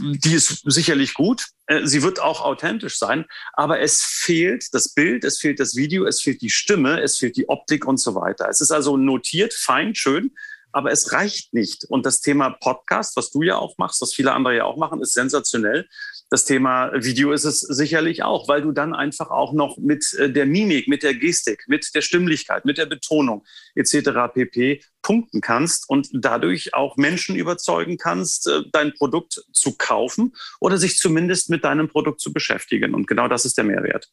[0.00, 1.48] Die ist sicherlich gut.
[1.66, 3.26] Äh, sie wird auch authentisch sein.
[3.52, 7.36] Aber es fehlt das Bild, es fehlt das Video, es fehlt die Stimme, es fehlt
[7.36, 8.48] die Optik und so weiter.
[8.48, 10.32] Es ist also notiert, fein, schön.
[10.76, 11.86] Aber es reicht nicht.
[11.88, 15.00] Und das Thema Podcast, was du ja auch machst, was viele andere ja auch machen,
[15.00, 15.88] ist sensationell.
[16.28, 20.30] Das Thema Video ist es sicherlich auch, weil du dann einfach auch noch mit äh,
[20.30, 23.42] der Mimik, mit der Gestik, mit der Stimmlichkeit, mit der Betonung
[23.74, 24.10] etc.
[24.34, 24.82] pp.
[25.00, 30.98] punkten kannst und dadurch auch Menschen überzeugen kannst, äh, dein Produkt zu kaufen oder sich
[30.98, 32.94] zumindest mit deinem Produkt zu beschäftigen.
[32.94, 34.10] Und genau das ist der Mehrwert.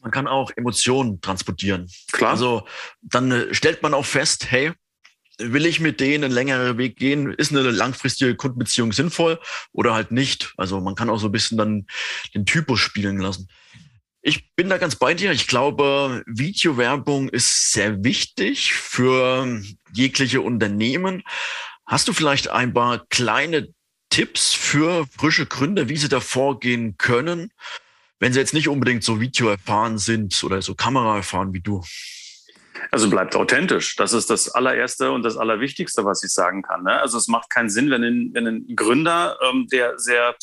[0.00, 1.86] Man kann auch Emotionen transportieren.
[2.12, 2.30] Klar.
[2.30, 2.66] Also
[3.02, 4.72] dann äh, stellt man auch fest, hey,
[5.38, 7.32] will ich mit denen einen längeren Weg gehen?
[7.32, 9.38] Ist eine langfristige Kundenbeziehung sinnvoll
[9.72, 10.52] oder halt nicht?
[10.56, 11.86] Also man kann auch so ein bisschen dann
[12.34, 13.48] den Typus spielen lassen.
[14.20, 15.32] Ich bin da ganz bei dir.
[15.32, 21.22] Ich glaube, Videowerbung ist sehr wichtig für jegliche Unternehmen.
[21.86, 23.68] Hast du vielleicht ein paar kleine
[24.10, 27.52] Tipps für frische Gründer, wie sie da vorgehen können,
[28.18, 31.84] wenn sie jetzt nicht unbedingt so Video erfahren sind oder so Kamera erfahren wie du?
[32.90, 33.96] Also bleibt authentisch.
[33.96, 36.84] Das ist das allererste und das allerwichtigste, was ich sagen kann.
[36.84, 37.00] Ne?
[37.00, 40.34] Also es macht keinen Sinn, wenn ein, wenn ein Gründer, ähm, der sehr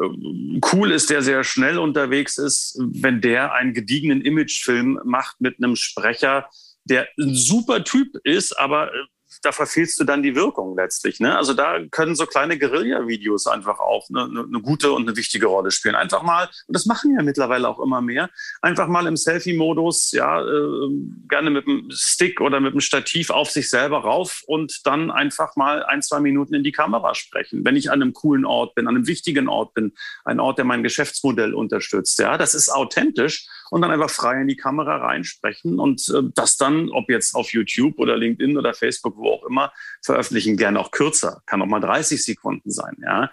[0.00, 5.58] ähm, cool ist, der sehr schnell unterwegs ist, wenn der einen gediegenen Imagefilm macht mit
[5.58, 6.48] einem Sprecher,
[6.84, 8.98] der ein super Typ ist, aber äh,
[9.42, 11.20] da verfehlst du dann die Wirkung letztlich.
[11.20, 11.36] Ne?
[11.36, 15.70] Also da können so kleine Guerilla-Videos einfach auch eine, eine, gute und eine wichtige Rolle
[15.70, 15.94] spielen.
[15.94, 20.40] Einfach mal, und das machen ja mittlerweile auch immer mehr, einfach mal im Selfie-Modus, ja,
[20.42, 20.88] äh,
[21.28, 25.56] gerne mit einem Stick oder mit einem Stativ auf sich selber rauf und dann einfach
[25.56, 27.64] mal ein, zwei Minuten in die Kamera sprechen.
[27.64, 30.64] Wenn ich an einem coolen Ort bin, an einem wichtigen Ort bin, ein Ort, der
[30.64, 32.18] mein Geschäftsmodell unterstützt.
[32.18, 36.56] Ja, das ist authentisch und dann einfach frei in die Kamera reinsprechen und äh, das
[36.56, 40.56] dann, ob jetzt auf YouTube oder LinkedIn oder Facebook, wo auch immer, veröffentlichen.
[40.56, 42.96] Gerne auch kürzer, kann auch mal 30 Sekunden sein.
[43.02, 43.30] Ja,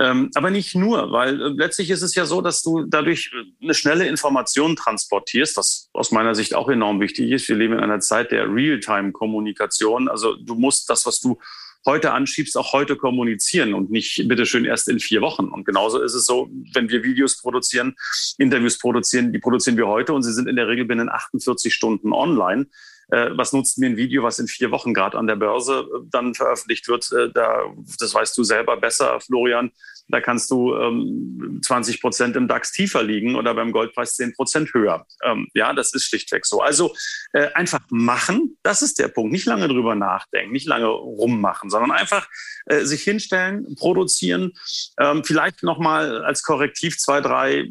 [0.00, 3.64] ähm, aber nicht nur, weil äh, letztlich ist es ja so, dass du dadurch äh,
[3.64, 7.48] eine schnelle Information transportierst, was aus meiner Sicht auch enorm wichtig ist.
[7.48, 10.08] Wir leben in einer Zeit der Realtime-Kommunikation.
[10.08, 11.38] Also du musst das, was du
[11.86, 15.46] heute anschiebst, auch heute kommunizieren und nicht bitteschön erst in vier Wochen.
[15.46, 17.94] Und genauso ist es so, wenn wir Videos produzieren,
[18.38, 22.12] Interviews produzieren, die produzieren wir heute und sie sind in der Regel binnen 48 Stunden
[22.12, 22.66] online.
[23.08, 26.00] Äh, was nutzt mir ein Video, was in vier Wochen gerade an der Börse äh,
[26.10, 27.10] dann veröffentlicht wird?
[27.12, 27.64] Äh, da,
[27.98, 29.70] das weißt du selber besser, Florian.
[30.08, 34.72] Da kannst du ähm, 20 Prozent im DAX tiefer liegen oder beim Goldpreis 10 Prozent
[34.72, 35.04] höher.
[35.24, 36.60] Ähm, ja, das ist schlichtweg so.
[36.60, 36.94] Also
[37.32, 39.32] äh, einfach machen, das ist der Punkt.
[39.32, 42.28] Nicht lange drüber nachdenken, nicht lange rummachen, sondern einfach
[42.66, 44.52] äh, sich hinstellen, produzieren,
[45.00, 47.68] ähm, vielleicht nochmal als Korrektiv zwei, drei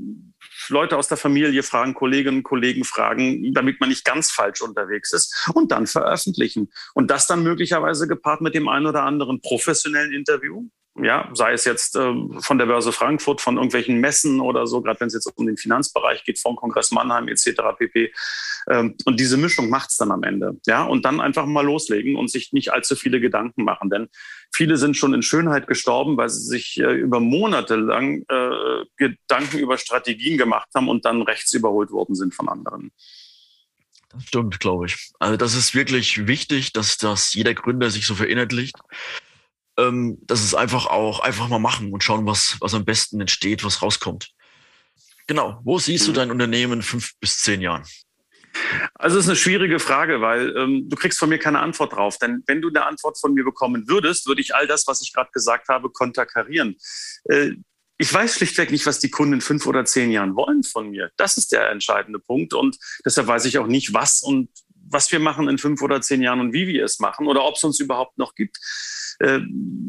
[0.70, 5.14] Leute aus der Familie fragen, Kolleginnen und Kollegen fragen, damit man nicht ganz falsch unterwegs
[5.14, 6.72] ist und dann veröffentlichen.
[6.94, 10.68] Und das dann möglicherweise gepaart mit dem einen oder anderen professionellen Interview,
[11.02, 15.00] ja, sei es jetzt äh, von der Börse Frankfurt, von irgendwelchen Messen oder so, gerade
[15.02, 17.62] wenn es jetzt um den Finanzbereich geht, vom Kongress Mannheim etc.
[17.78, 18.14] pp.
[18.70, 20.58] Ähm, und diese Mischung macht's dann am Ende.
[20.66, 23.90] Ja, und dann einfach mal loslegen und sich nicht allzu viele Gedanken machen.
[23.90, 24.08] Denn
[24.54, 29.60] viele sind schon in Schönheit gestorben, weil sie sich äh, über Monate lang äh, Gedanken
[29.60, 32.92] über Strategien gemacht haben und dann rechts überholt worden sind von anderen.
[34.10, 35.12] Das stimmt, glaube ich.
[35.20, 38.78] Also das ist wirklich wichtig, dass das jeder Gründer sich so verinnerlicht
[39.78, 43.64] ähm, das ist einfach auch einfach mal machen und schauen, was, was am besten entsteht,
[43.64, 44.32] was rauskommt.
[45.28, 45.60] Genau.
[45.64, 46.16] Wo siehst du mhm.
[46.16, 47.84] dein Unternehmen in fünf bis zehn Jahren?
[48.94, 52.18] Also es ist eine schwierige Frage, weil ähm, du kriegst von mir keine Antwort drauf.
[52.18, 55.14] Denn wenn du eine Antwort von mir bekommen würdest, würde ich all das, was ich
[55.14, 56.78] gerade gesagt habe, konterkarieren.
[57.26, 57.52] Äh,
[57.98, 61.12] ich weiß schlichtweg nicht, was die Kunden in fünf oder zehn Jahren wollen von mir.
[61.16, 62.54] Das ist der entscheidende Punkt.
[62.54, 64.50] Und deshalb weiß ich auch nicht, was und
[64.90, 67.56] was wir machen in fünf oder zehn Jahren und wie wir es machen oder ob
[67.56, 68.58] es uns überhaupt noch gibt.
[69.20, 69.40] Äh,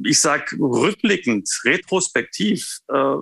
[0.04, 3.16] ich sage rückblickend, retrospektiv, äh,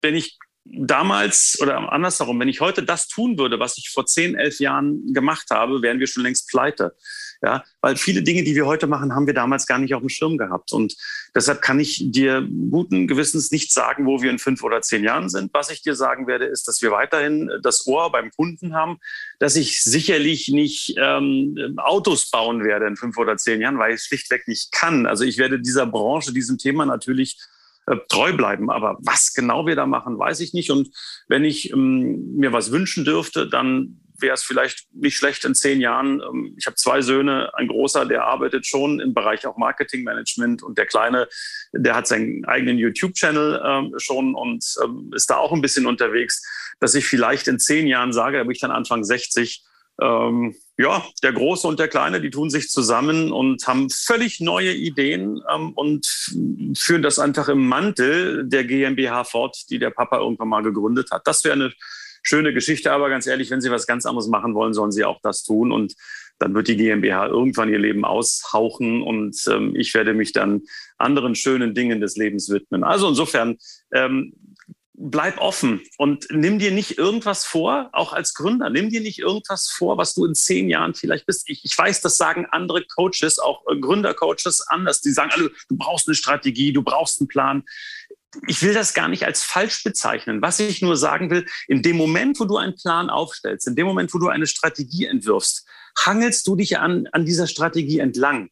[0.00, 4.34] wenn ich damals oder andersherum, wenn ich heute das tun würde, was ich vor zehn,
[4.34, 6.94] elf Jahren gemacht habe, wären wir schon längst pleite.
[7.40, 10.08] Ja, weil viele Dinge, die wir heute machen, haben wir damals gar nicht auf dem
[10.08, 10.72] Schirm gehabt.
[10.72, 10.96] Und
[11.36, 15.28] deshalb kann ich dir guten Gewissens nicht sagen, wo wir in fünf oder zehn Jahren
[15.28, 15.54] sind.
[15.54, 18.98] Was ich dir sagen werde, ist, dass wir weiterhin das Ohr beim Kunden haben,
[19.38, 24.00] dass ich sicherlich nicht ähm, Autos bauen werde in fünf oder zehn Jahren, weil ich
[24.00, 25.06] es schlichtweg nicht kann.
[25.06, 27.38] Also ich werde dieser Branche, diesem Thema natürlich
[27.86, 28.68] äh, treu bleiben.
[28.68, 30.72] Aber was genau wir da machen, weiß ich nicht.
[30.72, 30.90] Und
[31.28, 35.80] wenn ich ähm, mir was wünschen dürfte, dann wäre es vielleicht nicht schlecht in zehn
[35.80, 36.20] Jahren.
[36.20, 40.78] Ähm, ich habe zwei Söhne, ein großer, der arbeitet schon im Bereich auch Marketingmanagement und
[40.78, 41.28] der kleine,
[41.72, 46.42] der hat seinen eigenen YouTube-Channel ähm, schon und ähm, ist da auch ein bisschen unterwegs,
[46.80, 49.64] dass ich vielleicht in zehn Jahren sage, da bin ich dann Anfang 60,
[50.00, 54.72] ähm, ja, der Große und der Kleine, die tun sich zusammen und haben völlig neue
[54.72, 56.06] Ideen ähm, und
[56.76, 61.26] führen das einfach im Mantel der GmbH fort, die der Papa irgendwann mal gegründet hat.
[61.26, 61.72] Das wäre eine
[62.28, 65.20] schöne Geschichte, aber ganz ehrlich, wenn Sie was ganz anderes machen wollen, sollen Sie auch
[65.22, 65.72] das tun.
[65.72, 65.94] Und
[66.38, 70.62] dann wird die GmbH irgendwann ihr Leben aushauchen und ähm, ich werde mich dann
[70.96, 72.84] anderen schönen Dingen des Lebens widmen.
[72.84, 73.56] Also insofern,
[73.92, 74.34] ähm,
[75.00, 79.68] bleib offen und nimm dir nicht irgendwas vor, auch als Gründer, nimm dir nicht irgendwas
[79.68, 81.48] vor, was du in zehn Jahren vielleicht bist.
[81.48, 85.00] Ich, ich weiß, das sagen andere Coaches, auch äh, Gründercoaches anders.
[85.00, 87.62] Die sagen alle, du brauchst eine Strategie, du brauchst einen Plan
[88.46, 90.42] ich will das gar nicht als falsch bezeichnen.
[90.42, 93.86] Was ich nur sagen will, in dem Moment, wo du einen Plan aufstellst, in dem
[93.86, 95.66] Moment, wo du eine Strategie entwirfst,
[95.98, 98.50] hangelst du dich an, an dieser Strategie entlang.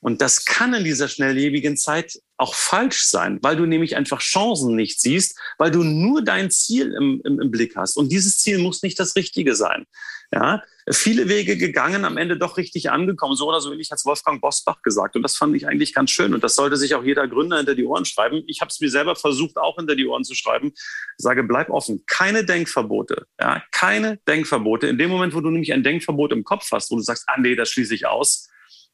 [0.00, 4.76] Und das kann in dieser schnelllebigen Zeit auch falsch sein, weil du nämlich einfach Chancen
[4.76, 7.96] nicht siehst, weil du nur dein Ziel im, im, im Blick hast.
[7.96, 9.86] Und dieses Ziel muss nicht das Richtige sein.
[10.30, 13.34] Ja, viele Wege gegangen, am Ende doch richtig angekommen.
[13.34, 15.16] So oder so ähnlich hat Wolfgang Bosbach gesagt.
[15.16, 16.34] Und das fand ich eigentlich ganz schön.
[16.34, 18.44] Und das sollte sich auch jeder Gründer hinter die Ohren schreiben.
[18.46, 20.68] Ich habe es mir selber versucht, auch hinter die Ohren zu schreiben.
[20.68, 22.04] Ich sage, bleib offen.
[22.06, 23.26] Keine Denkverbote.
[23.40, 24.86] Ja, keine Denkverbote.
[24.86, 27.40] In dem Moment, wo du nämlich ein Denkverbot im Kopf hast, wo du sagst, ah
[27.40, 28.48] nee, das schließe ich aus,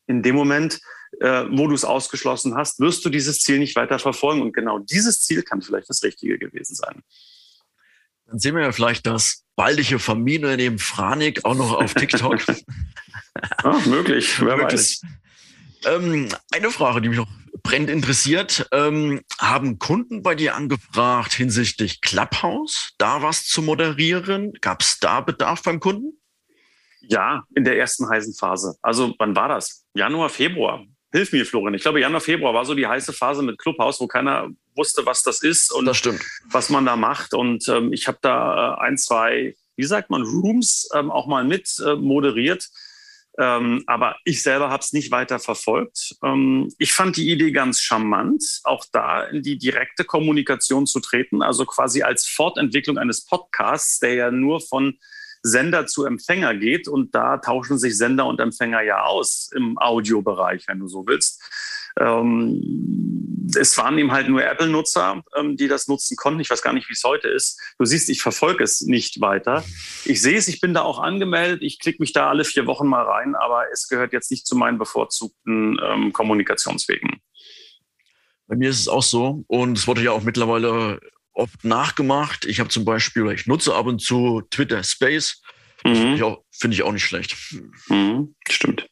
[0.06, 0.80] in dem Moment,
[1.20, 4.42] äh, wo du es ausgeschlossen hast, wirst du dieses Ziel nicht weiter verfolgen.
[4.42, 7.03] Und genau dieses Ziel kann vielleicht das Richtige gewesen sein.
[8.27, 12.40] Dann sehen wir ja vielleicht das baldige Familienunternehmen Franik auch noch auf TikTok.
[13.62, 14.72] ah, möglich, wer möglich.
[14.72, 15.03] weiß.
[15.87, 17.29] Ähm, eine Frage, die mich noch
[17.62, 18.66] brennend interessiert.
[18.72, 24.53] Ähm, haben Kunden bei dir angefragt hinsichtlich Clubhouse, da was zu moderieren?
[24.61, 26.20] Gab es da Bedarf beim Kunden?
[27.09, 28.77] Ja, in der ersten heißen Phase.
[28.81, 29.85] Also wann war das?
[29.94, 30.85] Januar, Februar.
[31.14, 31.74] Hilf mir, Florian.
[31.74, 35.22] Ich glaube, Januar, Februar war so die heiße Phase mit Clubhouse, wo keiner wusste, was
[35.22, 36.20] das ist und das stimmt.
[36.50, 37.35] was man da macht.
[37.35, 41.44] Und ähm, ich habe da äh, ein, zwei, wie sagt man, Rooms ähm, auch mal
[41.44, 42.68] mit äh, moderiert.
[43.38, 46.16] Ähm, aber ich selber habe es nicht weiter verfolgt.
[46.24, 51.42] Ähm, ich fand die Idee ganz charmant, auch da in die direkte Kommunikation zu treten,
[51.42, 54.98] also quasi als Fortentwicklung eines Podcasts, der ja nur von
[55.44, 56.88] Sender zu Empfänger geht.
[56.88, 61.40] Und da tauschen sich Sender und Empfänger ja aus im Audiobereich, wenn du so willst.
[62.00, 66.40] Ähm, es waren eben halt nur Apple-Nutzer, ähm, die das nutzen konnten.
[66.40, 67.61] Ich weiß gar nicht, wie es heute ist.
[67.78, 69.64] Du siehst, ich verfolge es nicht weiter.
[70.04, 71.62] Ich sehe es, ich bin da auch angemeldet.
[71.62, 74.57] Ich klicke mich da alle vier Wochen mal rein, aber es gehört jetzt nicht zu
[74.57, 77.20] meinen bevorzugten ähm, Kommunikationswegen.
[78.46, 81.00] Bei mir ist es auch so und es wurde ja auch mittlerweile
[81.34, 82.44] oft nachgemacht.
[82.44, 85.42] Ich habe zum Beispiel, ich nutze ab und zu Twitter Space.
[85.84, 85.96] Mhm.
[85.96, 87.36] Finde ich, auch, find ich auch nicht schlecht.
[87.88, 88.34] Mhm.
[88.48, 88.86] Stimmt.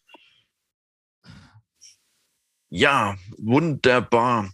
[2.68, 4.52] Ja, wunderbar.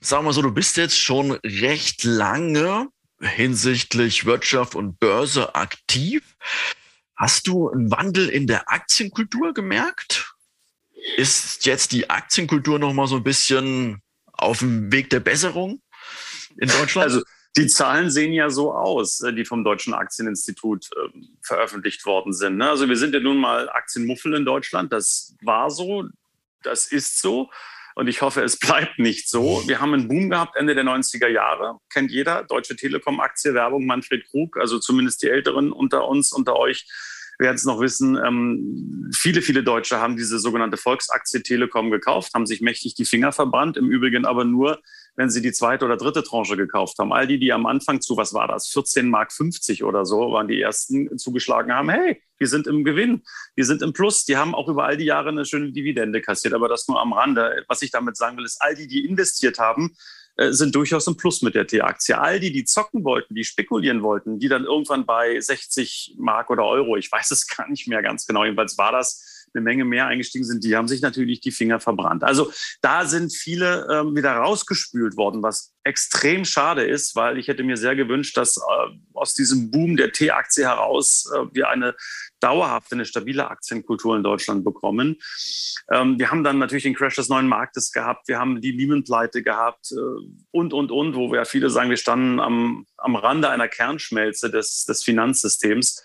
[0.00, 2.88] Sag mal so, du bist jetzt schon recht lange
[3.20, 6.36] hinsichtlich Wirtschaft und Börse aktiv.
[7.16, 10.34] Hast du einen Wandel in der Aktienkultur gemerkt?
[11.16, 14.00] Ist jetzt die Aktienkultur noch mal so ein bisschen
[14.32, 15.81] auf dem Weg der Besserung
[16.58, 17.10] in Deutschland?
[17.10, 17.22] Also
[17.56, 22.56] die Zahlen sehen ja so aus, äh, die vom Deutschen Aktieninstitut äh, veröffentlicht worden sind.
[22.56, 22.70] Ne?
[22.70, 24.92] Also wir sind ja nun mal Aktienmuffel in Deutschland.
[24.92, 26.08] Das war so
[26.62, 27.50] das ist so.
[27.94, 29.62] Und ich hoffe, es bleibt nicht so.
[29.66, 31.78] Wir haben einen Boom gehabt Ende der 90er Jahre.
[31.92, 32.44] Kennt jeder.
[32.44, 34.56] Deutsche Telekom-Aktie, Werbung, Manfred Krug.
[34.56, 36.86] Also zumindest die Älteren unter uns, unter euch
[37.38, 38.16] werden es noch wissen.
[38.16, 43.32] Ähm, viele, viele Deutsche haben diese sogenannte Volksaktie Telekom gekauft, haben sich mächtig die Finger
[43.32, 43.76] verbrannt.
[43.76, 44.80] Im Übrigen aber nur,
[45.16, 47.12] wenn sie die zweite oder dritte Tranche gekauft haben.
[47.12, 50.48] All die, die am Anfang zu, was war das, 14 Mark 50 oder so, waren
[50.48, 53.22] die ersten zugeschlagen haben, hey, wir sind im Gewinn,
[53.54, 54.24] wir sind im Plus.
[54.24, 57.12] Die haben auch über all die Jahre eine schöne Dividende kassiert, aber das nur am
[57.12, 57.64] Rande.
[57.68, 59.94] Was ich damit sagen will, ist, all die, die investiert haben,
[60.36, 62.18] äh, sind durchaus im Plus mit der T-Aktie.
[62.18, 66.64] All die, die zocken wollten, die spekulieren wollten, die dann irgendwann bei 60 Mark oder
[66.64, 70.06] Euro, ich weiß es gar nicht mehr ganz genau, jedenfalls war das eine Menge mehr
[70.06, 72.24] eingestiegen sind, die haben sich natürlich die Finger verbrannt.
[72.24, 77.64] Also da sind viele ähm, wieder rausgespült worden, was extrem schade ist, weil ich hätte
[77.64, 78.60] mir sehr gewünscht, dass äh,
[79.14, 81.94] aus diesem Boom der T-Aktie heraus äh, wir eine
[82.40, 85.16] dauerhafte, eine stabile Aktienkultur in Deutschland bekommen.
[85.90, 89.42] Ähm, wir haben dann natürlich den Crash des neuen Marktes gehabt, wir haben die Lehman-Pleite
[89.42, 89.96] gehabt äh,
[90.50, 94.50] und, und, und, wo wir ja viele sagen, wir standen am, am Rande einer Kernschmelze
[94.50, 96.02] des, des Finanzsystems.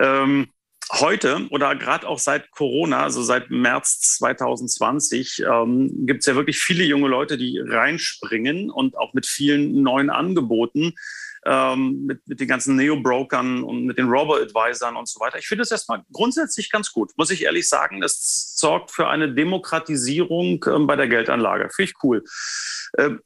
[0.00, 0.48] Ähm,
[0.92, 6.58] heute oder gerade auch seit Corona, also seit März 2020, ähm, gibt es ja wirklich
[6.58, 10.94] viele junge Leute, die reinspringen und auch mit vielen neuen Angeboten,
[11.46, 15.38] ähm, mit, mit den ganzen Neo-Brokern und mit den Robo-Advisern und so weiter.
[15.38, 18.00] Ich finde das erstmal grundsätzlich ganz gut, muss ich ehrlich sagen.
[18.00, 21.68] Das sorgt für eine Demokratisierung ähm, bei der Geldanlage.
[21.74, 22.24] Finde ich cool.
[22.98, 23.20] Ähm,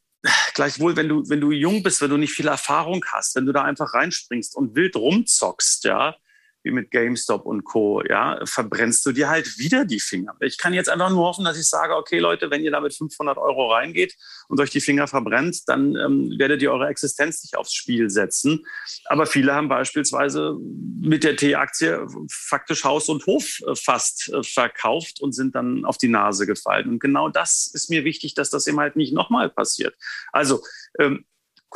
[0.55, 3.53] gleichwohl, wenn du, wenn du jung bist, wenn du nicht viel Erfahrung hast, wenn du
[3.53, 6.17] da einfach reinspringst und wild rumzockst, ja,
[6.63, 10.35] wie mit GameStop und Co., ja, verbrennst du dir halt wieder die Finger.
[10.41, 12.95] Ich kann jetzt einfach nur hoffen, dass ich sage, okay, Leute, wenn ihr da mit
[12.95, 14.17] 500 Euro reingeht
[14.49, 18.65] und euch die Finger verbrennt, dann ähm, werdet ihr eure Existenz nicht aufs Spiel setzen.
[19.07, 20.57] Aber viele haben beispielsweise
[21.01, 25.99] mit der T-Aktie faktisch Haus und Hof äh, fast äh, verkauft und sind dann auf
[25.99, 26.89] die Nase gefallen.
[26.89, 29.95] Und genau das ist mir wichtig, dass das eben halt nicht nochmal passiert.
[30.33, 30.63] Also,
[30.99, 31.25] ähm,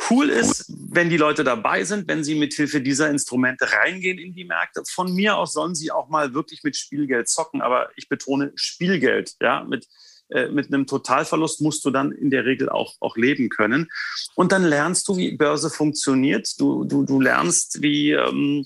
[0.09, 4.43] Cool ist, wenn die Leute dabei sind, wenn sie mithilfe dieser Instrumente reingehen in die
[4.43, 4.83] Märkte.
[4.89, 9.35] Von mir aus sollen sie auch mal wirklich mit Spielgeld zocken, aber ich betone Spielgeld.
[9.39, 9.87] Ja, mit,
[10.29, 13.87] äh, mit einem Totalverlust musst du dann in der Regel auch, auch leben können.
[14.35, 16.59] Und dann lernst du, wie Börse funktioniert.
[16.59, 18.65] Du, du, du lernst, wie ähm,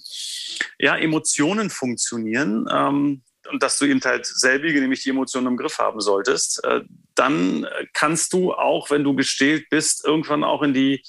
[0.79, 2.67] ja, Emotionen funktionieren.
[2.71, 6.81] Ähm, und dass du eben halt selbige, nämlich die Emotionen im Griff haben solltest, äh,
[7.15, 11.03] dann kannst du auch, wenn du gestählt bist, irgendwann auch in die,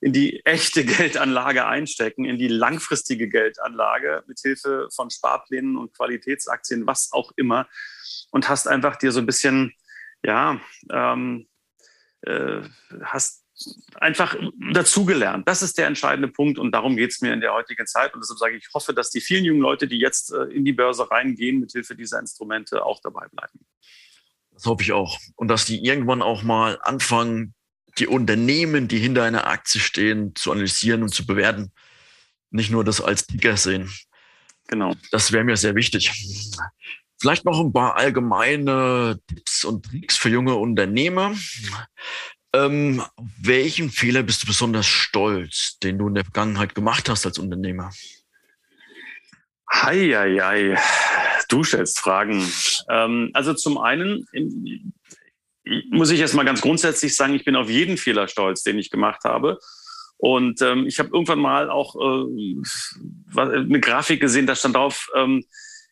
[0.00, 6.86] in die echte Geldanlage einstecken, in die langfristige Geldanlage mit Hilfe von Sparplänen und Qualitätsaktien,
[6.86, 7.68] was auch immer,
[8.30, 9.74] und hast einfach dir so ein bisschen,
[10.22, 11.46] ja, ähm,
[12.22, 12.62] äh,
[13.02, 13.45] hast
[13.94, 14.36] einfach
[14.72, 15.48] dazugelernt.
[15.48, 18.14] Das ist der entscheidende Punkt und darum geht es mir in der heutigen Zeit.
[18.14, 20.64] Und deshalb sage ich, ich hoffe, dass die vielen jungen Leute, die jetzt äh, in
[20.64, 23.60] die Börse reingehen, mit Hilfe dieser Instrumente auch dabei bleiben.
[24.52, 25.18] Das hoffe ich auch.
[25.36, 27.54] Und dass die irgendwann auch mal anfangen,
[27.98, 31.72] die Unternehmen, die hinter einer Aktie stehen, zu analysieren und zu bewerten.
[32.50, 33.90] Nicht nur das als Ticker sehen.
[34.68, 34.94] Genau.
[35.10, 36.12] Das wäre mir sehr wichtig.
[37.18, 41.34] Vielleicht noch ein paar allgemeine Tipps und Tricks für junge Unternehmer.
[42.56, 43.02] Ähm,
[43.42, 47.90] welchen Fehler bist du besonders stolz, den du in der Vergangenheit gemacht hast als Unternehmer?
[49.70, 50.78] Heieiei,
[51.48, 52.50] du stellst Fragen.
[52.88, 54.26] Ähm, also zum einen,
[55.90, 58.90] muss ich jetzt mal ganz grundsätzlich sagen, ich bin auf jeden Fehler stolz, den ich
[58.90, 59.58] gemacht habe.
[60.16, 65.44] Und ähm, ich habe irgendwann mal auch äh, eine Grafik gesehen, da stand drauf, ähm,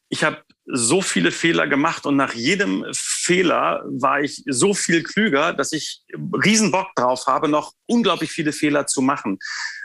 [0.08, 5.52] ich habe so viele Fehler gemacht und nach jedem Fehler war ich so viel klüger,
[5.52, 6.02] dass ich
[6.44, 9.38] riesen Bock drauf habe, noch unglaublich viele Fehler zu machen.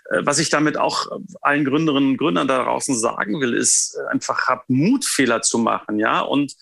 [0.09, 1.07] Äh, was ich damit auch
[1.41, 5.99] allen Gründerinnen und Gründern da draußen sagen will, ist einfach hab Mut, Fehler zu machen,
[5.99, 6.53] ja und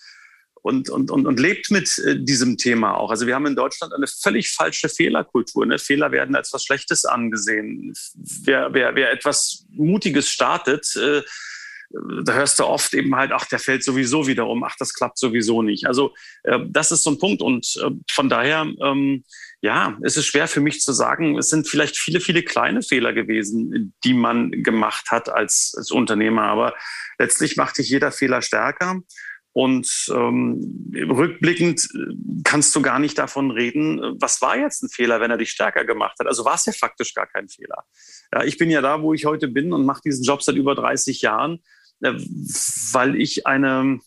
[0.60, 3.10] und, und, und, und lebt mit äh, diesem Thema auch.
[3.10, 5.64] Also wir haben in Deutschland eine völlig falsche Fehlerkultur.
[5.64, 5.78] Ne?
[5.78, 7.94] Fehler werden als was Schlechtes angesehen.
[8.14, 11.22] Wer, wer, wer etwas Mutiges startet, äh,
[11.90, 15.18] da hörst du oft eben halt, ach, der fällt sowieso wieder um, ach, das klappt
[15.18, 15.86] sowieso nicht.
[15.86, 19.24] Also äh, das ist so ein Punkt und äh, von daher, ähm,
[19.60, 23.12] ja, es ist schwer für mich zu sagen, es sind vielleicht viele, viele kleine Fehler
[23.12, 26.74] gewesen, die man gemacht hat als, als Unternehmer, aber
[27.18, 29.00] letztlich macht dich jeder Fehler stärker.
[29.52, 32.14] Und ähm, rückblickend äh,
[32.44, 35.84] kannst du gar nicht davon reden, was war jetzt ein Fehler, wenn er dich stärker
[35.84, 36.28] gemacht hat.
[36.28, 37.84] Also war es ja faktisch gar kein Fehler.
[38.32, 40.76] Ja, ich bin ja da, wo ich heute bin und mache diesen Job seit über
[40.76, 41.58] 30 Jahren,
[42.00, 44.00] weil ich eine,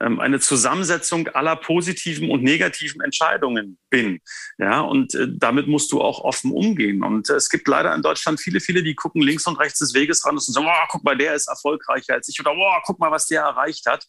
[0.00, 4.20] ähm, eine Zusammensetzung aller positiven und negativen Entscheidungen bin.
[4.58, 7.02] Ja, und äh, damit musst du auch offen umgehen.
[7.02, 9.94] Und äh, es gibt leider in Deutschland viele, viele, die gucken links und rechts des
[9.94, 12.98] Weges ran und sagen, oh, guck mal, der ist erfolgreicher als ich oder oh, guck
[12.98, 14.06] mal, was der erreicht hat.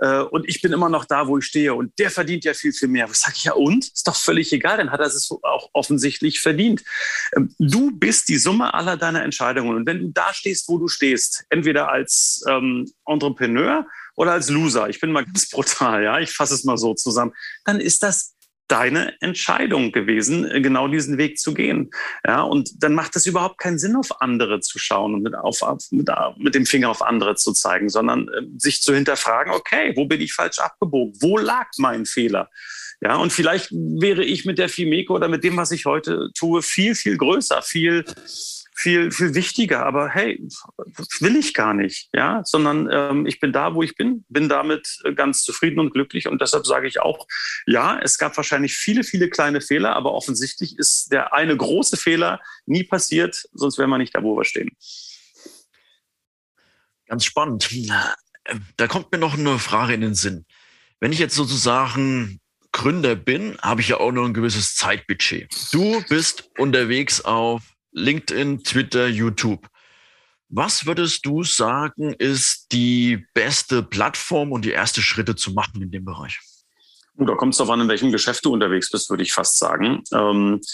[0.00, 2.72] Äh, und ich bin immer noch da, wo ich stehe und der verdient ja viel,
[2.72, 3.08] viel mehr.
[3.08, 3.84] Was sage ich ja und?
[3.84, 6.82] Ist doch völlig egal, dann hat er es auch offensichtlich verdient.
[7.36, 10.88] Ähm, du bist die Summe aller deiner Entscheidungen und wenn du da stehst, wo du
[10.88, 13.86] stehst, entweder als ähm, Entrepreneur
[14.16, 17.32] oder als Loser, ich bin mal ganz brutal, ja, ich fasse es mal so zusammen,
[17.64, 18.34] dann ist das
[18.70, 21.90] deine Entscheidung gewesen, äh, genau diesen Weg zu gehen.
[22.26, 25.60] Ja, und dann macht es überhaupt keinen Sinn, auf andere zu schauen und mit, auf,
[25.90, 30.06] mit, mit dem Finger auf andere zu zeigen, sondern äh, sich zu hinterfragen, okay, wo
[30.06, 31.14] bin ich falsch abgebogen?
[31.20, 32.48] Wo lag mein Fehler?
[33.02, 36.60] Ja, und vielleicht wäre ich mit der Fimeco oder mit dem, was ich heute tue,
[36.60, 38.04] viel, viel größer, viel
[38.80, 39.84] viel, viel wichtiger.
[39.84, 40.42] Aber hey,
[41.20, 44.98] will ich gar nicht, ja, sondern ähm, ich bin da, wo ich bin, bin damit
[45.04, 46.28] äh, ganz zufrieden und glücklich.
[46.28, 47.26] Und deshalb sage ich auch,
[47.66, 52.40] ja, es gab wahrscheinlich viele, viele kleine Fehler, aber offensichtlich ist der eine große Fehler
[52.64, 54.70] nie passiert, sonst wären wir nicht da, wo wir stehen.
[57.06, 57.68] Ganz spannend.
[58.76, 60.46] Da kommt mir noch eine Frage in den Sinn.
[61.00, 62.40] Wenn ich jetzt sozusagen
[62.72, 65.50] Gründer bin, habe ich ja auch noch ein gewisses Zeitbudget.
[65.72, 67.62] Du bist unterwegs auf
[67.92, 69.66] LinkedIn, Twitter, YouTube.
[70.48, 75.90] Was würdest du sagen, ist die beste Plattform und die erste Schritte zu machen in
[75.90, 76.40] dem Bereich?
[77.14, 80.02] Da kommt es darauf an, in welchem Geschäft du unterwegs bist, würde ich fast sagen.
[80.12, 80.66] Ähm, äh,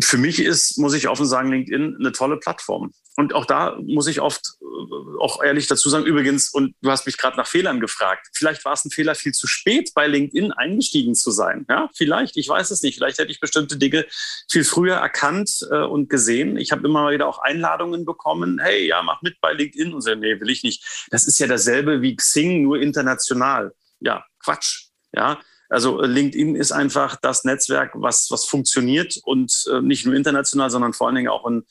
[0.00, 2.92] für mich ist, muss ich offen sagen, LinkedIn eine tolle Plattform.
[3.16, 7.04] Und auch da muss ich oft äh, auch ehrlich dazu sagen, übrigens, und du hast
[7.04, 10.52] mich gerade nach Fehlern gefragt, vielleicht war es ein Fehler, viel zu spät bei LinkedIn
[10.52, 11.66] eingestiegen zu sein.
[11.68, 12.96] Ja, vielleicht, ich weiß es nicht.
[12.96, 14.06] Vielleicht hätte ich bestimmte Dinge
[14.48, 16.56] viel früher erkannt äh, und gesehen.
[16.56, 20.14] Ich habe immer wieder auch Einladungen bekommen, hey, ja, mach mit bei LinkedIn und so,
[20.14, 21.06] nee, will ich nicht.
[21.10, 23.74] Das ist ja dasselbe wie Xing, nur international.
[24.00, 24.86] Ja, Quatsch.
[25.12, 30.14] Ja, also äh, LinkedIn ist einfach das Netzwerk, was, was funktioniert und äh, nicht nur
[30.14, 31.64] international, sondern vor allen Dingen auch in,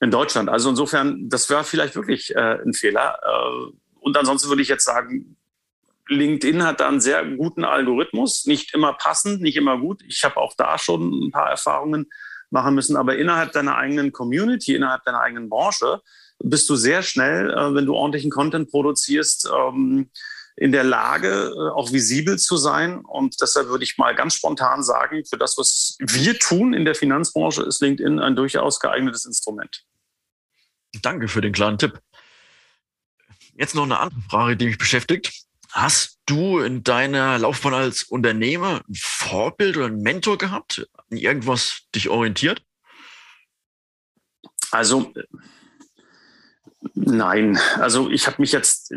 [0.00, 0.48] in Deutschland.
[0.48, 3.18] Also insofern, das wäre vielleicht wirklich äh, ein Fehler.
[3.22, 5.36] Äh, und ansonsten würde ich jetzt sagen,
[6.08, 10.02] LinkedIn hat da einen sehr guten Algorithmus, nicht immer passend, nicht immer gut.
[10.08, 12.08] Ich habe auch da schon ein paar Erfahrungen
[12.50, 16.00] machen müssen, aber innerhalb deiner eigenen Community, innerhalb deiner eigenen Branche
[16.38, 20.10] bist du sehr schnell, äh, wenn du ordentlichen Content produzierst, ähm,
[20.58, 22.98] in der Lage, äh, auch visibel zu sein.
[23.04, 26.94] Und deshalb würde ich mal ganz spontan sagen, für das, was wir tun in der
[26.94, 29.84] Finanzbranche, ist LinkedIn ein durchaus geeignetes Instrument.
[31.02, 32.00] Danke für den klaren Tipp.
[33.54, 35.44] Jetzt noch eine andere Frage, die mich beschäftigt.
[35.70, 41.82] Hast du in deiner Laufbahn als Unternehmer ein Vorbild oder einen Mentor gehabt, an irgendwas
[41.94, 42.62] dich orientiert?
[44.70, 45.12] Also
[46.94, 48.92] nein, also ich habe mich jetzt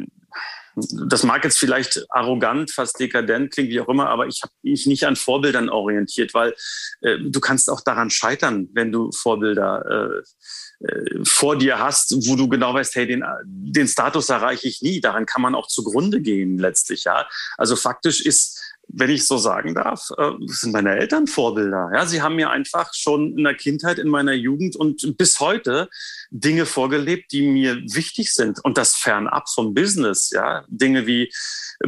[0.75, 4.85] das mag jetzt vielleicht arrogant, fast dekadent klingen, wie auch immer, aber ich habe mich
[4.85, 6.55] nicht an Vorbildern orientiert, weil
[7.01, 12.35] äh, du kannst auch daran scheitern, wenn du Vorbilder äh, äh, vor dir hast, wo
[12.35, 15.01] du genau weißt, hey, den, den Status erreiche ich nie.
[15.01, 17.27] Daran kann man auch zugrunde gehen letztlich, ja.
[17.57, 18.60] Also faktisch ist
[18.93, 21.89] wenn ich so sagen darf, äh, sind meine Eltern Vorbilder.
[21.93, 25.89] Ja, sie haben mir einfach schon in der Kindheit, in meiner Jugend und bis heute
[26.29, 30.31] Dinge vorgelebt, die mir wichtig sind und das fernab vom Business.
[30.31, 31.31] Ja, Dinge wie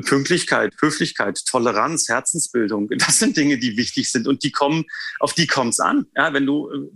[0.06, 2.89] Pünktlichkeit, Höflichkeit, Toleranz, Herzensbildung.
[2.97, 4.86] Das sind Dinge, die wichtig sind und die kommen,
[5.20, 6.06] auf die kommt's an.
[6.16, 6.91] Ja, wenn du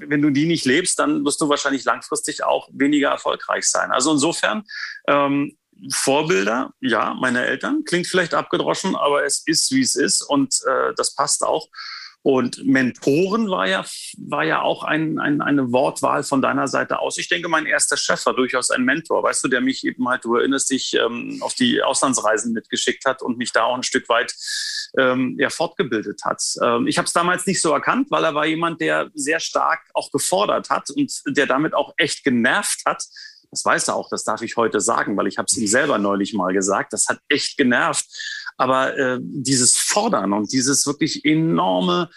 [0.00, 3.90] wenn du die nicht lebst, dann wirst du wahrscheinlich langfristig auch weniger erfolgreich sein.
[3.90, 4.62] Also insofern
[5.08, 5.56] ähm,
[5.92, 7.84] Vorbilder, ja, meine Eltern.
[7.84, 11.68] Klingt vielleicht abgedroschen, aber es ist, wie es ist und äh, das passt auch.
[12.22, 13.84] Und Mentoren war ja,
[14.18, 17.16] war ja auch ein, ein, eine Wortwahl von deiner Seite aus.
[17.16, 20.24] Ich denke, mein erster Chef war durchaus ein Mentor, weißt du, der mich eben halt,
[20.24, 24.08] du erinnerst dich, ähm, auf die Auslandsreisen mitgeschickt hat und mich da auch ein Stück
[24.08, 24.34] weit
[24.98, 26.42] ähm, ja, fortgebildet hat.
[26.62, 29.88] Ähm, ich habe es damals nicht so erkannt, weil er war jemand, der sehr stark
[29.94, 33.04] auch gefordert hat und der damit auch echt genervt hat.
[33.50, 35.98] Das weiß er auch, das darf ich heute sagen, weil ich habe es ihm selber
[35.98, 36.92] neulich mal gesagt.
[36.92, 38.06] Das hat echt genervt.
[38.56, 42.10] Aber äh, dieses Fordern und dieses wirklich enorme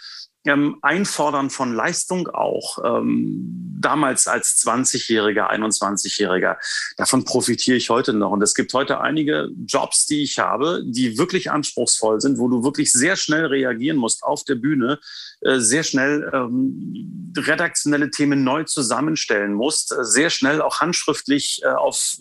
[0.44, 6.56] ähm, Einfordern von Leistung auch, ähm, damals als 20-Jähriger, 21-Jähriger,
[6.96, 8.30] davon profitiere ich heute noch.
[8.30, 12.64] Und es gibt heute einige Jobs, die ich habe, die wirklich anspruchsvoll sind, wo du
[12.64, 14.98] wirklich sehr schnell reagieren musst auf der Bühne,
[15.40, 21.68] äh, sehr schnell ähm, redaktionelle Themen neu zusammenstellen musst, äh, sehr schnell auch handschriftlich äh,
[21.68, 22.18] auf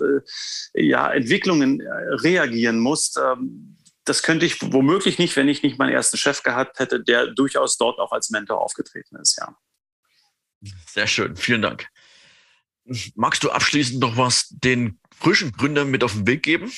[0.74, 3.20] äh, ja, Entwicklungen äh, reagieren musst.
[3.24, 7.28] Ähm, das könnte ich womöglich nicht, wenn ich nicht meinen ersten Chef gehabt hätte, der
[7.28, 9.56] durchaus dort auch als Mentor aufgetreten ist, ja.
[10.88, 11.88] Sehr schön, vielen Dank.
[13.16, 16.72] Magst du abschließend noch was den frischen Gründern mit auf den Weg geben?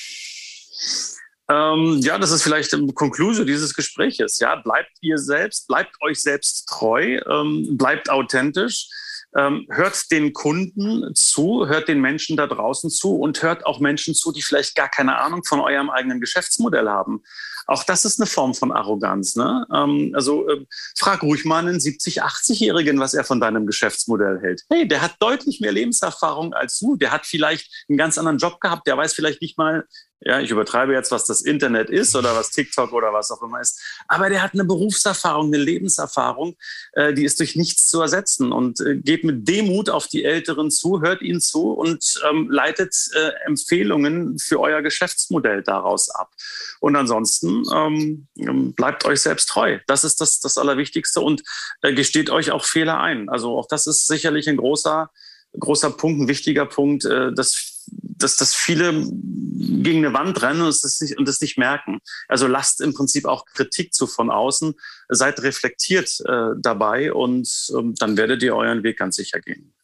[1.50, 4.38] Ähm, ja, das ist vielleicht die Konklusion dieses Gespräches.
[4.38, 8.88] Ja, bleibt ihr selbst, bleibt euch selbst treu, ähm, bleibt authentisch
[9.34, 14.32] hört den Kunden zu, hört den Menschen da draußen zu und hört auch Menschen zu,
[14.32, 17.22] die vielleicht gar keine Ahnung von eurem eigenen Geschäftsmodell haben.
[17.66, 19.36] Auch das ist eine Form von Arroganz.
[19.36, 19.66] Ne?
[19.72, 20.66] Ähm, also äh,
[20.96, 24.62] frag ruhig mal einen 70-, 80-Jährigen, was er von deinem Geschäftsmodell hält.
[24.68, 26.96] Hey, der hat deutlich mehr Lebenserfahrung als du.
[26.96, 28.86] Der hat vielleicht einen ganz anderen Job gehabt.
[28.86, 29.86] Der weiß vielleicht nicht mal,
[30.24, 33.60] ja, ich übertreibe jetzt, was das Internet ist oder was TikTok oder was auch immer
[33.60, 33.80] ist.
[34.08, 36.56] Aber der hat eine Berufserfahrung, eine Lebenserfahrung,
[36.92, 40.70] äh, die ist durch nichts zu ersetzen und äh, geht mit Demut auf die Älteren
[40.70, 46.32] zu, hört ihnen zu und ähm, leitet äh, Empfehlungen für euer Geschäftsmodell daraus ab.
[46.80, 49.78] Und ansonsten ähm, ähm bleibt euch selbst treu.
[49.86, 51.42] Das ist das, das Allerwichtigste und
[51.82, 53.28] äh, gesteht euch auch Fehler ein.
[53.28, 55.10] Also auch das ist sicherlich ein großer,
[55.58, 60.68] großer Punkt, ein wichtiger Punkt, äh, dass dass, dass viele gegen eine Wand rennen und
[60.68, 61.98] das, nicht, und das nicht merken.
[62.28, 64.74] Also lasst im Prinzip auch Kritik zu von außen,
[65.08, 69.74] seid reflektiert äh, dabei und ähm, dann werdet ihr euren Weg ganz sicher gehen.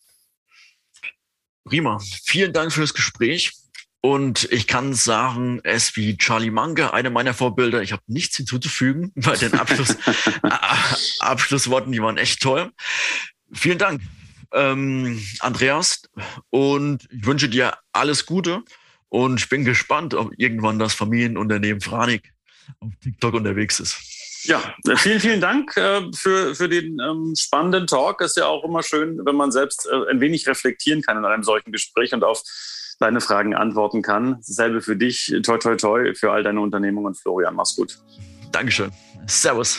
[1.64, 2.00] Prima.
[2.24, 3.52] Vielen Dank für das Gespräch.
[4.02, 7.82] Und ich kann sagen, es wie Charlie Munger, eine meiner Vorbilder.
[7.82, 9.94] Ich habe nichts hinzuzufügen bei den Abschluss,
[11.18, 12.70] Abschlussworten, die waren echt toll.
[13.52, 14.00] Vielen Dank
[14.52, 16.02] ähm, Andreas.
[16.50, 18.62] Und ich wünsche dir alles Gute.
[19.08, 22.32] Und ich bin gespannt, ob irgendwann das Familienunternehmen Franik
[22.78, 23.98] auf TikTok unterwegs ist.
[24.44, 24.62] Ja,
[24.96, 28.22] vielen, vielen Dank äh, für, für den ähm, spannenden Talk.
[28.22, 31.42] Ist ja auch immer schön, wenn man selbst äh, ein wenig reflektieren kann in einem
[31.42, 32.42] solchen Gespräch und auf
[33.00, 34.36] deine Fragen antworten kann.
[34.46, 35.34] Dasselbe für dich.
[35.42, 37.14] Toi, toi, toi für all deine Unternehmungen.
[37.14, 37.98] Florian, mach's gut.
[38.52, 38.92] Dankeschön.
[39.26, 39.78] Servus.